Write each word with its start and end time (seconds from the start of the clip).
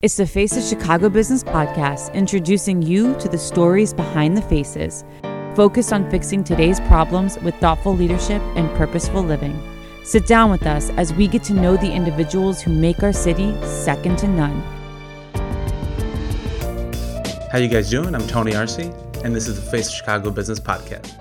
It's 0.00 0.16
the 0.16 0.28
Faces 0.28 0.72
of 0.72 0.78
Chicago 0.78 1.08
Business 1.08 1.42
Podcast, 1.42 2.14
introducing 2.14 2.80
you 2.80 3.18
to 3.18 3.28
the 3.28 3.36
stories 3.36 3.92
behind 3.92 4.36
the 4.36 4.42
faces, 4.42 5.04
focused 5.56 5.92
on 5.92 6.08
fixing 6.08 6.44
today's 6.44 6.78
problems 6.78 7.36
with 7.40 7.56
thoughtful 7.56 7.96
leadership 7.96 8.40
and 8.54 8.70
purposeful 8.76 9.24
living. 9.24 9.60
Sit 10.04 10.24
down 10.28 10.52
with 10.52 10.68
us 10.68 10.90
as 10.90 11.12
we 11.12 11.26
get 11.26 11.42
to 11.42 11.52
know 11.52 11.76
the 11.76 11.92
individuals 11.92 12.62
who 12.62 12.72
make 12.72 13.02
our 13.02 13.12
city 13.12 13.52
second 13.64 14.18
to 14.18 14.28
none. 14.28 14.60
How 17.50 17.58
you 17.58 17.66
guys 17.66 17.90
doing? 17.90 18.14
I'm 18.14 18.28
Tony 18.28 18.54
Arce, 18.54 18.78
and 18.78 19.34
this 19.34 19.48
is 19.48 19.56
the 19.60 19.68
Face 19.68 19.88
of 19.88 19.94
Chicago 19.94 20.30
Business 20.30 20.60
Podcast. 20.60 21.12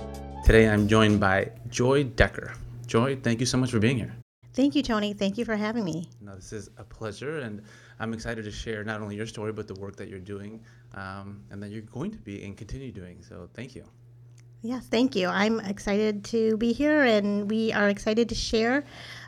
Today 0.45 0.69
I'm 0.69 0.87
joined 0.87 1.19
by 1.19 1.49
Joy 1.67 2.03
Decker. 2.03 2.53
Joy, 2.85 3.15
thank 3.23 3.39
you 3.39 3.47
so 3.47 3.57
much 3.57 3.71
for 3.71 3.79
being 3.79 3.97
here. 3.97 4.15
Thank 4.53 4.75
you, 4.75 4.81
Tony. 4.81 5.13
Thank 5.13 5.37
you 5.37 5.45
for 5.45 5.55
having 5.55 5.83
me. 5.83 6.09
No, 6.21 6.35
this 6.35 6.51
is 6.51 6.69
a 6.77 6.83
pleasure, 6.83 7.39
and 7.39 7.61
I'm 8.00 8.14
excited 8.14 8.43
to 8.45 8.52
share 8.52 8.84
not 8.84 9.02
only 9.02 9.16
your 9.16 9.27
story, 9.27 9.52
but 9.52 9.68
the 9.68 9.75
work 9.75 9.96
that 9.97 10.07
you're 10.10 10.19
doing 10.19 10.64
um, 10.93 11.43
and 11.51 11.61
that 11.61 11.69
you're 11.69 11.82
going 11.82 12.11
to 12.11 12.18
be 12.18 12.43
and 12.43 12.55
continue 12.55 12.92
doing. 12.92 13.24
So 13.24 13.50
thank 13.54 13.75
you. 13.75 13.86
Yes, 14.64 14.88
thank 14.88 15.15
you. 15.15 15.28
I'm 15.28 15.60
excited 15.60 16.24
to 16.25 16.57
be 16.57 16.74
here, 16.74 17.04
and 17.04 17.50
we 17.50 17.71
are 17.74 17.89
excited 17.89 18.29
to 18.29 18.36
share 18.36 18.83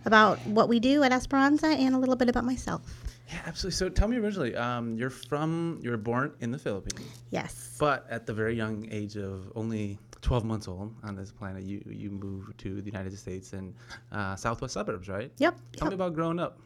about 0.05 0.39
what 0.45 0.67
we 0.67 0.79
do 0.79 1.03
at 1.03 1.11
Esperanza 1.11 1.67
and 1.67 1.93
a 1.93 1.99
little 1.99 2.15
bit 2.15 2.29
about 2.29 2.45
myself. 2.45 2.81
Yeah, 3.29 3.41
absolutely. 3.45 3.75
So 3.75 3.89
tell 3.89 4.07
me 4.07 4.17
originally, 4.17 4.55
um, 4.55 4.97
you're 4.97 5.11
from, 5.11 5.79
you 5.83 5.91
were 5.91 5.97
born 5.97 6.33
in 6.39 6.51
the 6.51 6.57
Philippines. 6.57 7.05
Yes. 7.29 7.77
But 7.79 8.07
at 8.09 8.25
the 8.25 8.33
very 8.33 8.55
young 8.55 8.87
age 8.91 9.17
of 9.17 9.51
only 9.55 9.99
12 10.21 10.45
months 10.45 10.67
old 10.67 10.95
on 11.03 11.15
this 11.15 11.31
planet, 11.31 11.63
you 11.63 11.81
you 11.85 12.09
moved 12.09 12.57
to 12.59 12.81
the 12.81 12.85
United 12.85 13.17
States 13.17 13.53
and 13.53 13.73
uh, 14.11 14.35
southwest 14.35 14.73
suburbs, 14.73 15.07
right? 15.07 15.31
Yep. 15.37 15.59
Tell 15.77 15.85
yep. 15.85 15.91
me 15.91 15.95
about 15.95 16.15
growing 16.15 16.39
up. 16.39 16.59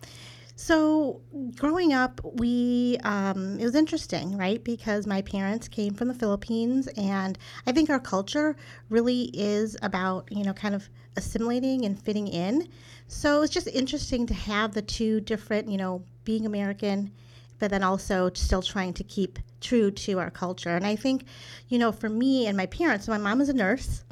So, 0.55 1.21
growing 1.55 1.93
up, 1.93 2.21
we 2.23 2.98
um, 3.03 3.59
it 3.59 3.63
was 3.63 3.75
interesting, 3.75 4.38
right? 4.38 4.63
Because 4.63 5.07
my 5.07 5.23
parents 5.23 5.67
came 5.67 5.95
from 5.95 6.09
the 6.09 6.14
Philippines, 6.14 6.88
and 6.95 7.38
I 7.66 7.72
think 7.72 7.89
our 7.89 8.00
culture 8.00 8.55
really 8.89 9.31
is 9.33 9.75
about 9.81 10.31
you 10.31 10.44
know 10.44 10.53
kind 10.53 10.75
of 10.75 10.89
assimilating 11.16 11.86
and 11.86 12.00
fitting 12.00 12.27
in. 12.27 12.67
So 13.08 13.42
it's 13.42 13.53
just 13.53 13.67
interesting 13.67 14.25
to 14.27 14.33
have 14.33 14.73
the 14.73 14.81
two 14.81 15.22
different, 15.22 15.69
you 15.69 15.77
know, 15.77 16.03
being 16.23 16.45
American, 16.45 17.11
but 17.59 17.72
then 17.72 17.83
also 17.83 18.31
still 18.33 18.61
trying 18.61 18.94
to 18.94 19.03
keep 19.03 19.39
true 19.61 19.92
to 19.92 20.20
our 20.20 20.31
culture. 20.31 20.75
And 20.75 20.86
I 20.86 20.95
think, 20.95 21.25
you 21.70 21.77
know, 21.77 21.92
for 21.92 22.09
me 22.09 22.47
and 22.47 22.58
my 22.58 22.66
parents, 22.66 23.08
my 23.08 23.17
mom 23.17 23.42
is 23.42 23.49
a 23.49 23.53
nurse. 23.53 24.03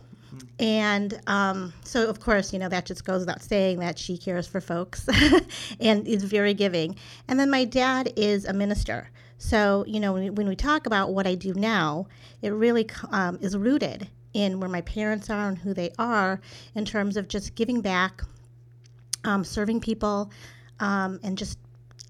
And 0.59 1.19
um, 1.27 1.73
so, 1.83 2.09
of 2.09 2.19
course, 2.19 2.53
you 2.53 2.59
know, 2.59 2.69
that 2.69 2.85
just 2.85 3.05
goes 3.05 3.21
without 3.21 3.41
saying 3.41 3.79
that 3.79 3.97
she 3.97 4.17
cares 4.17 4.47
for 4.47 4.61
folks 4.61 5.07
and 5.79 6.07
is 6.07 6.23
very 6.23 6.53
giving. 6.53 6.95
And 7.27 7.39
then 7.39 7.49
my 7.49 7.65
dad 7.65 8.13
is 8.15 8.45
a 8.45 8.53
minister. 8.53 9.09
So, 9.37 9.83
you 9.87 9.99
know, 9.99 10.13
when, 10.13 10.35
when 10.35 10.47
we 10.47 10.55
talk 10.55 10.85
about 10.85 11.13
what 11.13 11.25
I 11.25 11.35
do 11.35 11.53
now, 11.53 12.07
it 12.41 12.49
really 12.49 12.89
um, 13.09 13.39
is 13.41 13.57
rooted 13.57 14.07
in 14.33 14.59
where 14.59 14.69
my 14.69 14.81
parents 14.81 15.29
are 15.29 15.49
and 15.49 15.57
who 15.57 15.73
they 15.73 15.91
are 15.97 16.39
in 16.75 16.85
terms 16.85 17.17
of 17.17 17.27
just 17.27 17.55
giving 17.55 17.81
back, 17.81 18.21
um, 19.23 19.43
serving 19.43 19.81
people, 19.81 20.31
um, 20.79 21.19
and 21.23 21.37
just 21.37 21.57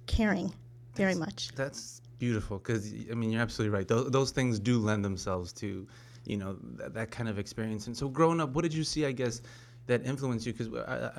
caring 0.07 0.53
very 0.95 1.13
that's, 1.13 1.19
much. 1.19 1.51
That's 1.55 2.01
beautiful 2.19 2.57
because, 2.59 2.93
I 3.09 3.15
mean, 3.15 3.31
you're 3.31 3.41
absolutely 3.41 3.75
right. 3.75 3.87
Those, 3.87 4.11
those 4.11 4.31
things 4.31 4.59
do 4.59 4.77
lend 4.77 5.03
themselves 5.03 5.53
to 5.53 5.87
you 6.25 6.37
know 6.37 6.57
that, 6.75 6.93
that 6.93 7.11
kind 7.11 7.29
of 7.29 7.39
experience. 7.39 7.87
And 7.87 7.95
so, 7.95 8.07
growing 8.07 8.39
up, 8.41 8.51
what 8.51 8.63
did 8.63 8.73
you 8.73 8.83
see? 8.83 9.05
I 9.05 9.11
guess 9.11 9.41
that 9.87 10.05
influenced 10.05 10.45
you 10.45 10.53
because 10.53 10.67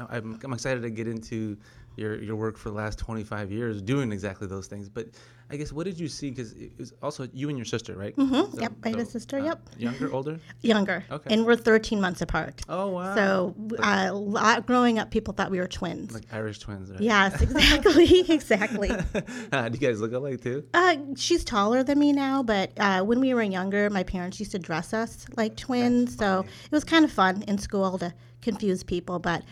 I'm, 0.09 0.39
I'm 0.43 0.53
excited 0.53 0.83
to 0.83 0.91
get 0.91 1.09
into 1.09 1.57
your 1.97 2.23
your 2.23 2.37
work 2.37 2.57
for 2.57 2.71
the 2.71 2.75
last 2.75 2.99
25 2.99 3.51
years 3.51 3.83
doing 3.83 4.13
exactly 4.13 4.47
those 4.47 4.67
things. 4.67 4.89
But 4.89 5.09
I 5.53 5.57
guess 5.57 5.71
what 5.71 5.85
did 5.85 6.01
you 6.01 6.09
see? 6.09 6.31
Because 6.31 6.53
it 6.53 6.73
was 6.79 6.95
also 7.03 7.29
you 7.35 7.51
and 7.51 7.59
your 7.59 7.67
sister, 7.67 7.95
right? 7.95 8.17
Mm-hmm. 8.17 8.55
So, 8.55 8.61
yep, 8.61 8.73
I 8.85 8.89
have 8.89 8.99
a 9.01 9.05
sister. 9.05 9.39
Uh, 9.39 9.45
yep. 9.45 9.69
Younger, 9.77 10.11
older? 10.11 10.41
Younger. 10.63 11.05
Okay. 11.11 11.35
And 11.35 11.45
we're 11.45 11.57
13 11.57 12.01
months 12.01 12.23
apart. 12.23 12.63
Oh 12.71 12.89
wow. 12.89 13.15
So 13.15 13.55
uh, 13.79 14.61
growing 14.61 14.99
up, 14.99 15.11
people 15.11 15.35
thought 15.35 15.51
we 15.51 15.59
were 15.59 15.67
twins. 15.67 16.15
Like 16.15 16.25
Irish 16.33 16.61
twins, 16.61 16.91
right? 16.91 17.01
Yes, 17.01 17.41
exactly, 17.43 18.21
exactly. 18.31 18.91
uh, 19.53 19.69
do 19.69 19.79
you 19.79 19.87
guys 19.87 20.01
look 20.01 20.13
alike 20.13 20.41
too? 20.43 20.65
Uh, 20.73 20.97
she's 21.17 21.45
taller 21.45 21.83
than 21.83 21.99
me 21.99 22.13
now, 22.13 22.43
but 22.43 22.73
uh, 22.79 23.03
when 23.03 23.21
we 23.21 23.35
were 23.35 23.43
younger, 23.43 23.91
my 23.91 24.03
parents 24.03 24.41
used 24.41 24.53
to 24.53 24.59
dress 24.59 24.95
us 24.95 25.27
like 25.37 25.57
twins, 25.57 26.17
so 26.17 26.41
it 26.65 26.73
was 26.73 26.85
kind 26.85 27.05
of 27.05 27.13
fun 27.13 27.43
in 27.47 27.59
school 27.59 27.99
to 27.99 28.15
confuse 28.41 28.83
people, 28.83 29.19
but 29.19 29.43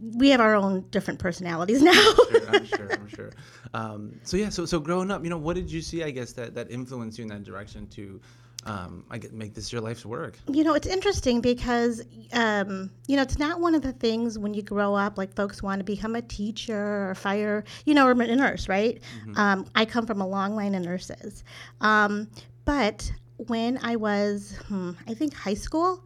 we 0.00 0.30
have 0.30 0.40
our 0.40 0.54
own 0.54 0.86
different 0.90 1.18
personalities 1.18 1.82
now. 1.82 1.92
sure, 1.92 2.48
I'm 2.48 2.66
sure. 2.66 2.92
I'm 2.92 3.08
sure. 3.08 3.30
Um, 3.74 4.20
so 4.22 4.36
yeah, 4.36 4.48
so 4.48 4.64
so 4.66 4.80
growing 4.80 5.10
up, 5.10 5.24
you 5.24 5.30
know, 5.30 5.38
what 5.38 5.56
did 5.56 5.70
you 5.70 5.82
see? 5.82 6.02
I 6.02 6.10
guess 6.10 6.32
that 6.32 6.54
that 6.54 6.70
influenced 6.70 7.18
you 7.18 7.22
in 7.22 7.28
that 7.28 7.44
direction 7.44 7.86
to. 7.88 8.20
Um, 8.64 9.04
I 9.10 9.18
get 9.18 9.32
make 9.32 9.54
this 9.54 9.72
your 9.72 9.80
life's 9.80 10.04
work. 10.04 10.36
You 10.48 10.64
know, 10.64 10.74
it's 10.74 10.88
interesting 10.88 11.40
because 11.40 12.02
um, 12.32 12.90
you 13.06 13.14
know 13.14 13.22
it's 13.22 13.38
not 13.38 13.60
one 13.60 13.76
of 13.76 13.82
the 13.82 13.92
things 13.92 14.40
when 14.40 14.54
you 14.54 14.62
grow 14.62 14.94
up 14.94 15.18
like 15.18 15.36
folks 15.36 15.62
want 15.62 15.78
to 15.78 15.84
become 15.84 16.16
a 16.16 16.22
teacher 16.22 17.10
or 17.10 17.14
fire, 17.14 17.62
you 17.84 17.94
know, 17.94 18.06
or 18.06 18.10
a 18.10 18.14
nurse, 18.14 18.68
right? 18.68 19.00
Mm-hmm. 19.20 19.38
Um, 19.38 19.66
I 19.76 19.84
come 19.84 20.04
from 20.04 20.20
a 20.20 20.26
long 20.26 20.56
line 20.56 20.74
of 20.74 20.82
nurses, 20.82 21.44
um, 21.80 22.28
but 22.64 23.08
when 23.36 23.78
I 23.82 23.94
was, 23.94 24.58
hmm, 24.66 24.92
I 25.06 25.14
think 25.14 25.34
high 25.34 25.54
school, 25.54 26.04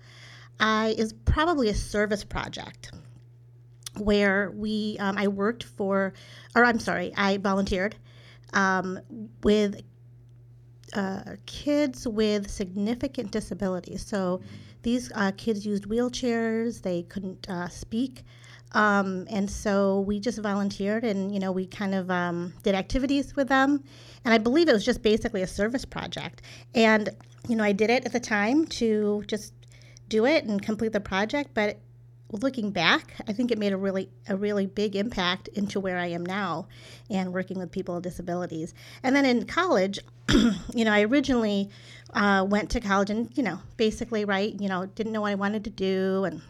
I 0.59 0.95
is 0.99 1.15
probably 1.25 1.71
a 1.71 1.75
service 1.75 2.25
project 2.25 2.93
where 4.01 4.51
we 4.51 4.97
um, 4.99 5.17
I 5.19 5.29
worked 5.29 5.65
for, 5.65 6.13
or 6.55 6.65
I'm 6.65 6.81
sorry, 6.81 7.13
I 7.17 7.39
volunteered 7.39 7.97
um, 8.53 9.01
with 9.43 9.83
uh, 10.95 11.37
kids 11.47 12.07
with 12.07 12.51
significant 12.51 13.31
disabilities. 13.31 14.05
So 14.05 14.41
these 14.83 15.13
uh, 15.15 15.33
kids 15.37 15.65
used 15.65 15.85
wheelchairs; 15.85 16.83
they 16.83 17.03
couldn't 17.03 17.49
uh, 17.49 17.69
speak. 17.69 18.25
Um, 18.73 19.27
and 19.29 19.51
so 19.51 20.01
we 20.01 20.21
just 20.21 20.39
volunteered 20.39 21.03
and 21.03 21.35
you 21.35 21.41
know 21.41 21.51
we 21.51 21.67
kind 21.67 21.95
of 21.95 22.09
um, 22.11 22.53
did 22.63 22.77
activities 22.77 23.35
with 23.35 23.49
them 23.49 23.83
and 24.25 24.33
i 24.33 24.39
believe 24.39 24.69
it 24.69 24.73
was 24.73 24.85
just 24.85 25.03
basically 25.03 25.43
a 25.43 25.47
service 25.47 25.85
project 25.85 26.43
and 26.73 27.11
you 27.49 27.57
know 27.57 27.65
i 27.65 27.73
did 27.73 27.91
it 27.91 28.05
at 28.05 28.13
the 28.13 28.21
time 28.21 28.65
to 28.67 29.25
just 29.27 29.55
do 30.09 30.25
it 30.25 30.45
and 30.45 30.63
complete 30.63 30.93
the 30.93 31.01
project 31.01 31.51
but 31.53 31.79
looking 32.33 32.71
back, 32.71 33.15
I 33.29 33.33
think 33.33 33.51
it 33.51 33.59
made 33.59 33.73
a 33.73 33.77
really 33.77 34.09
a 34.29 34.37
really 34.37 34.67
big 34.67 34.97
impact 34.97 35.49
into 35.49 35.81
where 35.81 35.99
I 35.99 36.07
am 36.07 36.25
now, 36.25 36.69
and 37.09 37.33
working 37.33 37.59
with 37.59 37.71
people 37.71 37.95
with 37.97 38.05
disabilities. 38.05 38.75
And 39.03 39.15
then 39.15 39.25
in 39.25 39.47
college, 39.47 39.99
you 40.29 40.85
know, 40.85 40.93
I 40.93 41.03
originally 41.03 41.71
uh, 42.15 42.47
went 42.49 42.71
to 42.71 42.81
college 42.81 43.11
and 43.11 43.31
you 43.37 43.43
know 43.43 43.59
basically 43.77 44.25
right, 44.25 44.59
you 44.61 44.69
know, 44.69 44.87
didn't 44.87 45.13
know 45.13 45.23
what 45.23 45.33
I 45.33 45.37
wanted 45.37 45.65
to 45.65 45.71
do 45.71 46.25
and. 46.25 46.43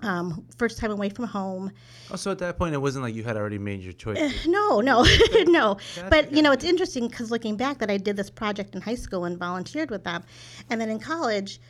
Um, 0.00 0.46
first 0.56 0.78
time 0.78 0.92
away 0.92 1.08
from 1.08 1.24
home. 1.24 1.72
Oh, 2.12 2.14
so 2.14 2.30
at 2.30 2.38
that 2.38 2.56
point, 2.56 2.72
it 2.72 2.78
wasn't 2.78 3.02
like 3.02 3.16
you 3.16 3.24
had 3.24 3.36
already 3.36 3.58
made 3.58 3.80
your 3.80 3.92
choice. 3.92 4.16
Uh, 4.16 4.30
no, 4.46 4.80
no, 4.80 5.04
no. 5.46 5.76
but 6.08 6.30
you 6.30 6.40
know, 6.40 6.52
it's 6.52 6.62
interesting 6.62 7.08
because 7.08 7.32
looking 7.32 7.56
back, 7.56 7.78
that 7.78 7.90
I 7.90 7.96
did 7.96 8.16
this 8.16 8.30
project 8.30 8.76
in 8.76 8.80
high 8.80 8.94
school 8.94 9.24
and 9.24 9.36
volunteered 9.36 9.90
with 9.90 10.04
them, 10.04 10.22
and 10.70 10.80
then 10.80 10.88
in 10.88 11.00
college, 11.00 11.60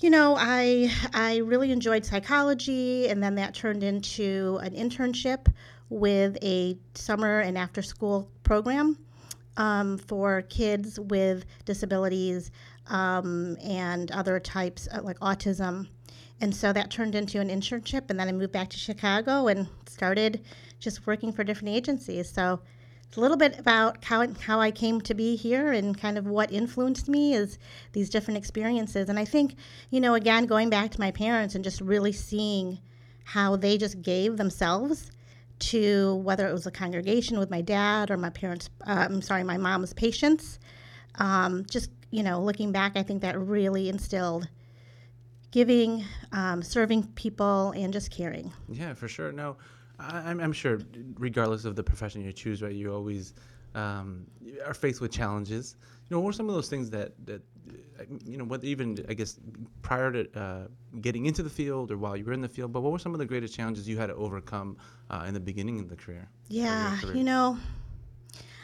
you 0.00 0.08
know, 0.08 0.34
I 0.38 0.90
I 1.12 1.38
really 1.38 1.70
enjoyed 1.72 2.04
psychology, 2.04 3.08
and 3.08 3.22
then 3.22 3.34
that 3.34 3.54
turned 3.54 3.82
into 3.82 4.58
an 4.62 4.74
internship 4.74 5.52
with 5.90 6.38
a 6.42 6.78
summer 6.94 7.40
and 7.40 7.58
after 7.58 7.82
school 7.82 8.30
program 8.42 8.98
um, 9.56 9.98
for 9.98 10.42
kids 10.42 10.98
with 10.98 11.44
disabilities 11.64 12.50
um, 12.86 13.56
and 13.62 14.10
other 14.12 14.40
types 14.40 14.86
of, 14.86 15.04
like 15.04 15.18
autism. 15.18 15.88
And 16.40 16.54
so 16.56 16.72
that 16.72 16.90
turned 16.90 17.14
into 17.14 17.38
an 17.38 17.50
internship, 17.50 18.08
and 18.08 18.18
then 18.18 18.28
I 18.28 18.32
moved 18.32 18.52
back 18.52 18.70
to 18.70 18.78
Chicago 18.78 19.48
and 19.48 19.68
started 19.86 20.42
just 20.78 21.06
working 21.06 21.32
for 21.32 21.44
different 21.44 21.74
agencies. 21.76 22.30
So 22.30 22.60
a 23.16 23.20
little 23.20 23.36
bit 23.36 23.58
about 23.58 24.04
how, 24.04 24.26
how 24.40 24.60
I 24.60 24.70
came 24.70 25.00
to 25.02 25.14
be 25.14 25.36
here 25.36 25.72
and 25.72 25.98
kind 25.98 26.16
of 26.16 26.26
what 26.26 26.52
influenced 26.52 27.08
me 27.08 27.34
is 27.34 27.58
these 27.92 28.08
different 28.08 28.38
experiences. 28.38 29.08
And 29.08 29.18
I 29.18 29.24
think, 29.24 29.56
you 29.90 30.00
know, 30.00 30.14
again, 30.14 30.46
going 30.46 30.70
back 30.70 30.90
to 30.92 31.00
my 31.00 31.10
parents 31.10 31.54
and 31.54 31.64
just 31.64 31.80
really 31.80 32.12
seeing 32.12 32.78
how 33.24 33.56
they 33.56 33.78
just 33.78 34.00
gave 34.02 34.36
themselves 34.36 35.10
to 35.58 36.16
whether 36.16 36.48
it 36.48 36.52
was 36.52 36.66
a 36.66 36.70
congregation 36.70 37.38
with 37.38 37.50
my 37.50 37.60
dad 37.60 38.10
or 38.10 38.16
my 38.16 38.30
parents, 38.30 38.70
uh, 38.86 39.06
I'm 39.08 39.22
sorry, 39.22 39.44
my 39.44 39.56
mom's 39.56 39.92
patients. 39.92 40.58
Um, 41.16 41.66
just, 41.68 41.90
you 42.10 42.22
know, 42.22 42.40
looking 42.40 42.72
back, 42.72 42.96
I 42.96 43.02
think 43.02 43.22
that 43.22 43.38
really 43.38 43.88
instilled 43.88 44.48
giving, 45.50 46.04
um, 46.32 46.62
serving 46.62 47.02
people, 47.14 47.72
and 47.72 47.92
just 47.92 48.10
caring. 48.10 48.52
Yeah, 48.68 48.94
for 48.94 49.08
sure. 49.08 49.32
No. 49.32 49.56
I'm, 50.00 50.40
I'm 50.40 50.52
sure, 50.52 50.80
regardless 51.18 51.64
of 51.64 51.76
the 51.76 51.82
profession 51.82 52.22
you 52.22 52.32
choose, 52.32 52.62
right, 52.62 52.72
you 52.72 52.92
always 52.92 53.34
um, 53.74 54.26
are 54.66 54.74
faced 54.74 55.00
with 55.00 55.12
challenges. 55.12 55.76
You 56.08 56.16
know, 56.16 56.20
what 56.20 56.30
are 56.30 56.32
some 56.32 56.48
of 56.48 56.54
those 56.54 56.68
things 56.68 56.90
that 56.90 57.12
that 57.26 57.42
you 58.24 58.36
know, 58.36 58.44
what 58.44 58.64
even 58.64 59.04
I 59.08 59.14
guess 59.14 59.38
prior 59.82 60.10
to 60.12 60.40
uh, 60.40 60.66
getting 61.00 61.26
into 61.26 61.42
the 61.42 61.50
field 61.50 61.90
or 61.90 61.98
while 61.98 62.16
you 62.16 62.24
were 62.24 62.32
in 62.32 62.40
the 62.40 62.48
field, 62.48 62.72
but 62.72 62.80
what 62.80 62.92
were 62.92 62.98
some 62.98 63.12
of 63.12 63.18
the 63.18 63.26
greatest 63.26 63.54
challenges 63.54 63.88
you 63.88 63.98
had 63.98 64.06
to 64.06 64.14
overcome 64.14 64.76
uh, 65.10 65.24
in 65.28 65.34
the 65.34 65.40
beginning 65.40 65.78
of 65.78 65.88
the 65.88 65.96
career? 65.96 66.28
Yeah, 66.48 66.98
career? 67.00 67.16
you 67.16 67.24
know, 67.24 67.58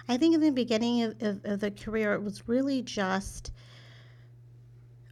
I 0.08 0.16
think 0.16 0.34
in 0.34 0.40
the 0.40 0.50
beginning 0.50 1.02
of, 1.02 1.22
of, 1.22 1.44
of 1.44 1.60
the 1.60 1.70
career, 1.70 2.14
it 2.14 2.22
was 2.22 2.48
really 2.48 2.82
just 2.82 3.52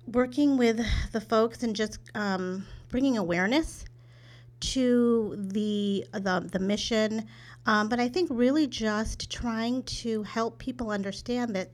working 0.07 0.57
with 0.57 0.85
the 1.13 1.21
folks 1.21 1.63
and 1.63 1.75
just 1.77 1.99
um, 2.15 2.67
bringing 2.89 3.17
awareness 3.17 3.85
to 4.73 5.35
the 5.39 6.07
the, 6.13 6.49
the 6.53 6.59
mission. 6.59 7.27
Um, 7.67 7.89
but 7.89 7.99
I 7.99 8.09
think 8.09 8.29
really 8.31 8.67
just 8.67 9.31
trying 9.31 9.83
to 9.85 10.23
help 10.23 10.59
people 10.59 10.91
understand 10.91 11.57
that 11.57 11.71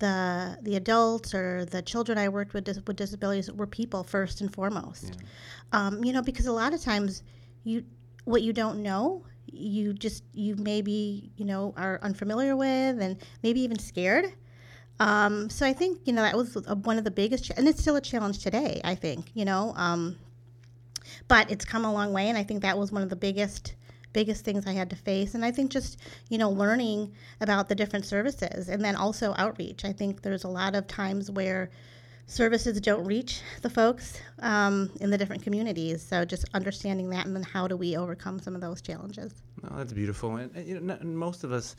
the 0.00 0.58
the 0.62 0.76
adults 0.76 1.34
or 1.34 1.64
the 1.66 1.82
children 1.82 2.18
I 2.18 2.28
worked 2.28 2.54
with 2.54 2.64
dis- 2.64 2.80
with 2.86 2.96
disabilities 2.96 3.50
were 3.52 3.66
people 3.66 4.02
first 4.02 4.40
and 4.40 4.52
foremost. 4.52 5.16
Yeah. 5.16 5.86
Um, 5.86 6.04
you 6.04 6.12
know, 6.12 6.22
because 6.22 6.46
a 6.46 6.52
lot 6.52 6.74
of 6.74 6.80
times 6.82 7.22
you 7.64 7.84
what 8.24 8.42
you 8.42 8.52
don't 8.52 8.82
know, 8.82 9.24
you 9.46 9.92
just 9.92 10.24
you 10.32 10.56
maybe 10.56 11.30
you 11.36 11.44
know 11.44 11.74
are 11.76 12.00
unfamiliar 12.02 12.56
with 12.56 13.00
and 13.00 13.16
maybe 13.42 13.60
even 13.60 13.78
scared. 13.78 14.32
Um, 14.98 15.48
so 15.48 15.64
I 15.64 15.72
think 15.72 16.00
you 16.04 16.12
know 16.12 16.22
that 16.22 16.36
was 16.36 16.54
one 16.84 16.98
of 16.98 17.04
the 17.04 17.10
biggest, 17.10 17.44
ch- 17.44 17.52
and 17.56 17.66
it's 17.68 17.80
still 17.80 17.96
a 17.96 18.00
challenge 18.00 18.40
today. 18.40 18.80
I 18.84 18.94
think 18.94 19.30
you 19.34 19.44
know, 19.44 19.72
um, 19.76 20.16
but 21.30 21.48
it's 21.48 21.64
come 21.64 21.84
a 21.84 21.92
long 21.92 22.12
way, 22.12 22.28
and 22.28 22.36
I 22.36 22.42
think 22.42 22.62
that 22.62 22.76
was 22.76 22.90
one 22.90 23.02
of 23.02 23.08
the 23.08 23.16
biggest 23.16 23.76
biggest 24.12 24.44
things 24.44 24.66
I 24.66 24.72
had 24.72 24.90
to 24.90 24.96
face. 24.96 25.36
And 25.36 25.44
I 25.44 25.52
think 25.52 25.70
just 25.70 26.00
you 26.28 26.36
know 26.38 26.50
learning 26.50 27.14
about 27.40 27.68
the 27.68 27.76
different 27.76 28.04
services, 28.04 28.68
and 28.68 28.84
then 28.84 28.96
also 28.96 29.32
outreach. 29.38 29.84
I 29.84 29.92
think 29.92 30.22
there's 30.22 30.42
a 30.42 30.48
lot 30.48 30.74
of 30.74 30.88
times 30.88 31.30
where 31.30 31.70
services 32.26 32.80
don't 32.80 33.04
reach 33.04 33.42
the 33.62 33.70
folks 33.70 34.20
um, 34.40 34.90
in 35.00 35.10
the 35.10 35.18
different 35.18 35.44
communities. 35.44 36.02
So 36.02 36.24
just 36.24 36.46
understanding 36.52 37.10
that, 37.10 37.26
and 37.26 37.36
then 37.36 37.44
how 37.44 37.68
do 37.68 37.76
we 37.76 37.96
overcome 37.96 38.40
some 38.40 38.56
of 38.56 38.60
those 38.60 38.82
challenges? 38.82 39.32
No, 39.62 39.76
that's 39.76 39.92
beautiful, 39.92 40.34
and, 40.34 40.54
and 40.56 40.66
you 40.66 40.80
know, 40.80 40.98
most 41.04 41.44
of 41.44 41.52
us, 41.52 41.76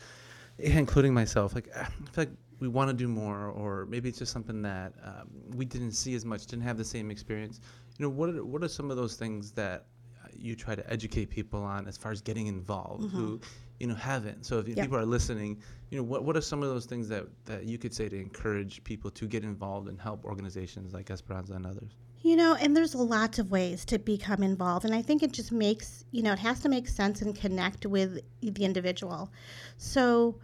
including 0.60 1.14
myself, 1.14 1.54
like 1.54 1.68
I 1.76 1.84
feel 1.84 2.06
like 2.16 2.30
we 2.62 2.68
want 2.68 2.90
to 2.90 2.94
do 2.94 3.08
more, 3.08 3.48
or 3.48 3.88
maybe 3.88 4.08
it's 4.08 4.20
just 4.20 4.32
something 4.32 4.62
that 4.62 4.94
um, 5.04 5.28
we 5.56 5.66
didn't 5.66 5.92
see 5.92 6.14
as 6.14 6.24
much, 6.24 6.46
didn't 6.46 6.64
have 6.64 6.78
the 6.78 6.86
same 6.86 7.10
experience. 7.12 7.60
You 7.98 8.06
know, 8.06 8.10
what 8.10 8.30
are, 8.30 8.46
what 8.46 8.64
are 8.64 8.70
some 8.70 8.92
of 8.92 8.98
those 8.98 9.16
things 9.16 9.52
that 9.54 9.88
uh, 10.24 10.28
you 10.38 10.56
try 10.56 10.76
to 10.76 10.94
educate 10.94 11.32
people 11.32 11.62
on 11.64 11.88
as 11.88 11.98
far 11.98 12.12
as 12.12 12.22
getting 12.22 12.48
involved 12.48 13.12
who 13.12 13.42
you 13.80 13.88
know 13.88 13.96
haven't 13.96 14.46
so 14.46 14.60
if 14.60 14.66
people 14.66 14.96
are 14.96 15.06
listening 15.06 15.60
you 15.90 15.98
know 15.98 16.04
what, 16.04 16.24
what 16.24 16.38
are 16.38 16.42
some 16.42 16.62
of 16.62 16.70
those 16.70 16.86
things 16.86 17.10
that, 17.10 17.26
that 17.46 17.66
you 17.66 17.80
could 17.80 17.94
say 17.94 18.08
to 18.08 18.16
encourage 18.16 18.84
people 18.84 19.10
to 19.10 19.28
get 19.28 19.44
involved 19.44 19.88
and 19.90 20.00
help 20.00 20.24
organizations 20.24 20.94
like 20.94 21.10
esperanza 21.10 21.54
and 21.54 21.66
others 21.66 21.92
You 22.24 22.36
know, 22.36 22.54
and 22.54 22.78
there's 22.78 22.94
lots 22.94 23.40
of 23.40 23.50
ways 23.50 23.84
to 23.86 23.98
become 23.98 24.44
involved, 24.44 24.86
and 24.86 24.94
I 24.94 25.02
think 25.02 25.24
it 25.24 25.32
just 25.32 25.52
makes 25.52 26.06
you 26.12 26.22
know 26.22 26.34
it 26.34 26.40
has 26.40 26.60
to 26.62 26.70
make 26.70 26.88
sense 26.88 27.24
and 27.24 27.36
connect 27.36 27.88
with 27.88 28.20
the 28.42 28.64
individual. 28.64 29.32
So, 29.78 30.36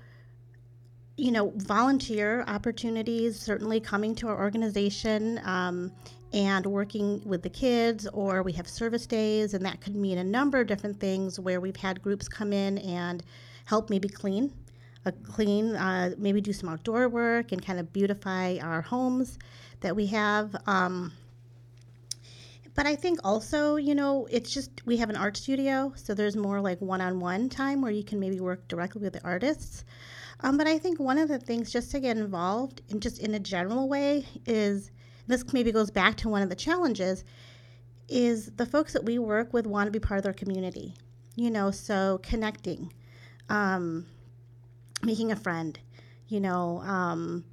you 1.17 1.31
know, 1.31 1.51
volunteer 1.55 2.43
opportunities 2.47 3.39
certainly 3.39 3.79
coming 3.79 4.13
to 4.15 4.27
our 4.27 4.39
organization 4.39 5.41
um, 5.43 5.91
and 6.31 6.65
working 6.65 7.21
with 7.25 7.41
the 7.41 7.49
kids, 7.49 8.07
or 8.13 8.43
we 8.43 8.51
have 8.53 8.67
service 8.67 9.07
days, 9.07 9.55
and 9.55 9.65
that 9.65 9.81
could 9.81 9.95
mean 9.95 10.19
a 10.19 10.23
number 10.23 10.61
of 10.61 10.67
different 10.67 10.99
things 10.99 11.39
where 11.39 11.59
we've 11.59 11.75
had 11.75 12.01
groups 12.03 12.27
come 12.27 12.53
in 12.53 12.77
and 12.79 13.23
help 13.65 13.89
maybe 13.89 14.07
clean. 14.07 14.53
A 15.05 15.11
clean, 15.11 15.75
uh, 15.75 16.11
maybe 16.17 16.41
do 16.41 16.53
some 16.53 16.69
outdoor 16.69 17.09
work 17.09 17.51
and 17.51 17.65
kind 17.65 17.79
of 17.79 17.91
beautify 17.93 18.57
our 18.61 18.81
homes 18.81 19.39
that 19.79 19.95
we 19.95 20.05
have. 20.07 20.55
Um, 20.67 21.13
but 22.75 22.85
I 22.85 22.95
think 22.95 23.19
also, 23.23 23.77
you 23.77 23.95
know, 23.95 24.27
it's 24.29 24.51
just 24.51 24.85
we 24.85 24.97
have 24.97 25.09
an 25.09 25.15
art 25.15 25.35
studio, 25.35 25.93
so 25.95 26.13
there's 26.13 26.35
more 26.35 26.61
like 26.61 26.79
one 26.79 27.01
on 27.01 27.19
one 27.19 27.49
time 27.49 27.81
where 27.81 27.91
you 27.91 28.03
can 28.03 28.19
maybe 28.19 28.39
work 28.39 28.67
directly 28.67 29.01
with 29.01 29.13
the 29.13 29.23
artists. 29.23 29.83
Um, 30.41 30.57
but 30.57 30.67
I 30.67 30.77
think 30.77 30.99
one 30.99 31.17
of 31.17 31.29
the 31.29 31.39
things 31.39 31.71
just 31.71 31.91
to 31.91 31.99
get 31.99 32.17
involved 32.17 32.81
in 32.89 32.99
just 32.99 33.19
in 33.19 33.33
a 33.33 33.39
general 33.39 33.87
way 33.89 34.25
is 34.45 34.91
this 35.27 35.51
maybe 35.51 35.71
goes 35.71 35.91
back 35.91 36.15
to 36.17 36.29
one 36.29 36.41
of 36.41 36.49
the 36.49 36.55
challenges 36.55 37.23
is 38.07 38.51
the 38.55 38.65
folks 38.65 38.93
that 38.93 39.03
we 39.03 39.19
work 39.19 39.51
with 39.53 39.65
want 39.65 39.87
to 39.87 39.91
be 39.91 39.99
part 39.99 40.17
of 40.17 40.23
their 40.23 40.33
community, 40.33 40.93
you 41.35 41.49
know, 41.49 41.71
so 41.71 42.19
connecting, 42.23 42.93
um, 43.49 44.05
making 45.03 45.31
a 45.31 45.35
friend, 45.35 45.79
you 46.27 46.39
know, 46.39 46.81
um, 46.81 47.43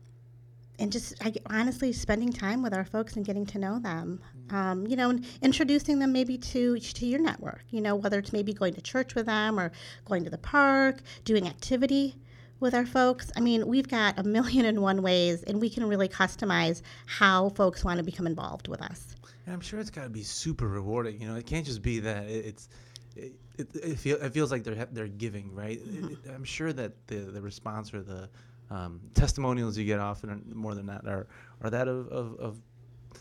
and 0.78 0.92
just 0.92 1.14
I, 1.25 1.32
honestly 1.46 1.92
spending 1.92 2.32
time 2.32 2.62
with 2.62 2.75
our 2.75 2.84
folks 2.84 3.16
and 3.16 3.25
getting 3.25 3.46
to 3.46 3.58
know 3.58 3.78
them 3.78 4.20
um, 4.50 4.86
you 4.86 4.96
know 4.96 5.10
and 5.10 5.25
introducing 5.42 5.98
them 5.98 6.12
maybe 6.12 6.36
to 6.36 6.78
to 6.78 7.06
your 7.06 7.20
network 7.20 7.64
you 7.70 7.81
know 7.81 7.94
whether 7.94 8.19
it's 8.19 8.32
maybe 8.32 8.52
going 8.52 8.75
to 8.75 8.81
church 8.81 9.14
with 9.14 9.26
them 9.26 9.58
or 9.58 9.72
going 10.04 10.25
to 10.25 10.31
the 10.31 10.38
park 10.38 11.00
doing 11.25 11.46
activity 11.46 12.16
with 12.64 12.75
our 12.75 12.87
folks. 12.87 13.31
I 13.37 13.40
mean 13.40 13.66
we've 13.69 13.87
got 13.87 14.19
a 14.19 14.25
million 14.25 14.64
and 14.66 14.81
one 14.82 15.02
ways 15.02 15.44
and 15.44 15.61
we 15.61 15.70
can 15.70 15.87
really 15.87 16.08
customize 16.08 16.82
how 17.06 17.50
folks 17.50 17.84
want 17.84 17.99
to 17.99 18.02
become 18.05 18.26
involved 18.26 18.66
with 18.66 18.82
us. 18.82 19.14
And 19.46 19.52
i'm 19.55 19.61
sure 19.61 19.78
it's 19.78 19.90
got 19.90 20.05
to 20.05 20.11
be 20.11 20.22
super 20.22 20.66
rewarding 20.66 21.20
you 21.20 21.28
know 21.28 21.37
it 21.37 21.46
can't 21.46 21.66
just 21.66 21.82
be 21.82 22.00
that 22.00 22.25
it, 22.28 22.46
it's 22.46 22.69
it, 23.14 23.32
it, 23.58 23.69
it, 23.76 23.99
feel, 23.99 24.16
it 24.20 24.32
feels 24.32 24.50
like 24.50 24.64
they're 24.64 24.87
they're 24.90 25.06
giving 25.06 25.55
right? 25.55 25.78
It- 25.84 26.19
i'm 26.34 26.44
sure 26.44 26.72
that 26.72 26.93
the 27.06 27.16
the 27.16 27.43
response 27.43 27.93
or 27.94 28.02
the 28.02 28.28
um, 28.70 29.00
testimonials 29.12 29.76
you 29.76 29.84
get 29.84 30.00
often 30.00 30.31
are 30.31 30.40
more 30.55 30.75
than 30.75 30.87
that 30.87 31.06
are 31.06 31.26
are 31.62 31.70
that 31.70 31.87
of, 31.87 32.08
of, 32.08 32.40
of 32.40 32.58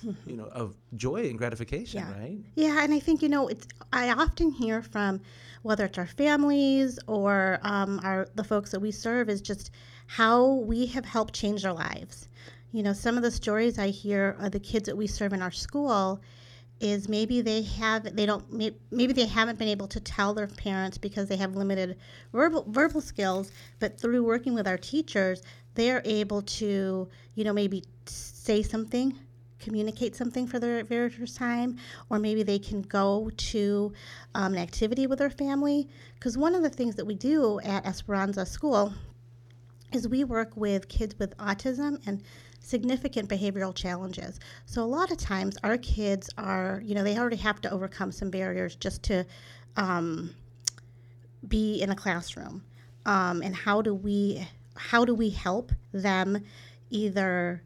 you 0.25 0.37
know 0.37 0.45
of 0.45 0.75
joy 0.95 1.29
and 1.29 1.37
gratification 1.37 1.99
Yeah. 2.01 2.11
right 2.11 2.39
Yeah, 2.55 2.83
and 2.83 2.93
I 2.93 2.99
think 2.99 3.21
you 3.21 3.29
know 3.29 3.47
it's. 3.47 3.67
I 3.91 4.11
often 4.11 4.51
hear 4.51 4.81
from 4.81 5.21
whether 5.61 5.85
it's 5.85 5.97
our 5.97 6.07
families 6.07 6.99
or 7.07 7.59
um, 7.63 7.99
our 8.03 8.27
the 8.35 8.43
folks 8.43 8.71
that 8.71 8.79
we 8.79 8.91
serve 8.91 9.29
is 9.29 9.41
just 9.41 9.71
how 10.07 10.53
we 10.53 10.85
have 10.87 11.05
helped 11.05 11.33
change 11.33 11.63
their 11.63 11.73
lives. 11.73 12.27
You 12.71 12.83
know, 12.83 12.93
some 12.93 13.17
of 13.17 13.23
the 13.23 13.31
stories 13.31 13.77
I 13.77 13.89
hear 13.89 14.35
of 14.39 14.51
the 14.51 14.59
kids 14.59 14.87
that 14.87 14.97
we 14.97 15.07
serve 15.07 15.33
in 15.33 15.41
our 15.41 15.51
school 15.51 16.21
is 16.79 17.07
maybe 17.07 17.41
they 17.41 17.61
have 17.61 18.15
they 18.15 18.25
don't 18.25 18.43
maybe 18.91 19.13
they 19.13 19.25
haven't 19.25 19.57
been 19.57 19.67
able 19.67 19.87
to 19.87 19.99
tell 19.99 20.33
their 20.33 20.47
parents 20.47 20.97
because 20.97 21.29
they 21.29 21.37
have 21.37 21.55
limited 21.55 21.97
verbal 22.33 22.65
verbal 22.67 22.99
skills 22.99 23.51
but 23.79 23.97
through 23.99 24.23
working 24.23 24.53
with 24.53 24.67
our 24.67 24.77
teachers 24.77 25.43
they're 25.75 26.01
able 26.03 26.41
to 26.41 27.07
you 27.35 27.43
know 27.43 27.53
maybe 27.53 27.83
say 28.05 28.61
something 28.61 29.17
communicate 29.63 30.15
something 30.15 30.45
for 30.45 30.59
the 30.59 30.83
very 30.83 31.09
first 31.09 31.37
time 31.37 31.77
or 32.09 32.19
maybe 32.19 32.43
they 32.43 32.59
can 32.59 32.81
go 32.81 33.29
to 33.37 33.93
um, 34.35 34.53
an 34.53 34.59
activity 34.59 35.07
with 35.07 35.19
their 35.19 35.29
family 35.29 35.87
because 36.15 36.37
one 36.37 36.55
of 36.55 36.63
the 36.63 36.69
things 36.69 36.95
that 36.95 37.05
we 37.05 37.15
do 37.15 37.59
at 37.61 37.85
esperanza 37.85 38.45
school 38.45 38.93
is 39.91 40.07
we 40.07 40.23
work 40.23 40.51
with 40.55 40.87
kids 40.87 41.17
with 41.19 41.37
autism 41.37 42.01
and 42.07 42.23
significant 42.59 43.29
behavioral 43.29 43.75
challenges. 43.75 44.39
So 44.65 44.83
a 44.83 44.85
lot 44.85 45.11
of 45.11 45.17
times 45.17 45.57
our 45.63 45.77
kids 45.77 46.29
are, 46.37 46.81
you 46.83 46.95
know, 46.95 47.03
they 47.03 47.17
already 47.17 47.35
have 47.37 47.61
to 47.61 47.69
overcome 47.69 48.11
some 48.11 48.29
barriers 48.29 48.75
just 48.75 49.03
to 49.03 49.25
um, 49.75 50.33
be 51.47 51.81
in 51.81 51.91
a 51.91 51.95
classroom. 51.95 52.63
Um, 53.05 53.41
and 53.41 53.55
how 53.55 53.81
do 53.81 53.93
we 53.93 54.47
how 54.75 55.05
do 55.05 55.13
we 55.13 55.29
help 55.29 55.71
them 55.91 56.43
either 56.89 57.61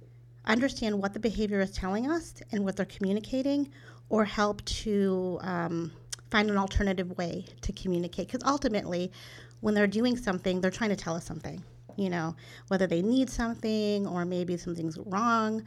understand 0.51 0.99
what 0.99 1.13
the 1.13 1.19
behavior 1.19 1.59
is 1.61 1.71
telling 1.71 2.09
us 2.09 2.41
and 2.51 2.63
what 2.63 2.75
they're 2.75 2.85
communicating, 2.85 3.69
or 4.09 4.25
help 4.25 4.63
to 4.65 5.37
um, 5.41 5.91
find 6.31 6.49
an 6.49 6.57
alternative 6.57 7.17
way 7.17 7.45
to 7.61 7.71
communicate? 7.73 8.27
Because 8.27 8.47
ultimately, 8.47 9.11
when 9.61 9.73
they're 9.73 9.87
doing 9.87 10.17
something, 10.17 10.61
they're 10.61 10.71
trying 10.71 10.91
to 10.91 10.95
tell 10.95 11.15
us 11.15 11.25
something 11.25 11.63
you 11.97 12.09
know, 12.09 12.35
whether 12.69 12.87
they 12.87 13.01
need 13.01 13.29
something 13.29 14.07
or 14.07 14.23
maybe 14.23 14.55
something's 14.55 14.97
wrong. 14.99 15.63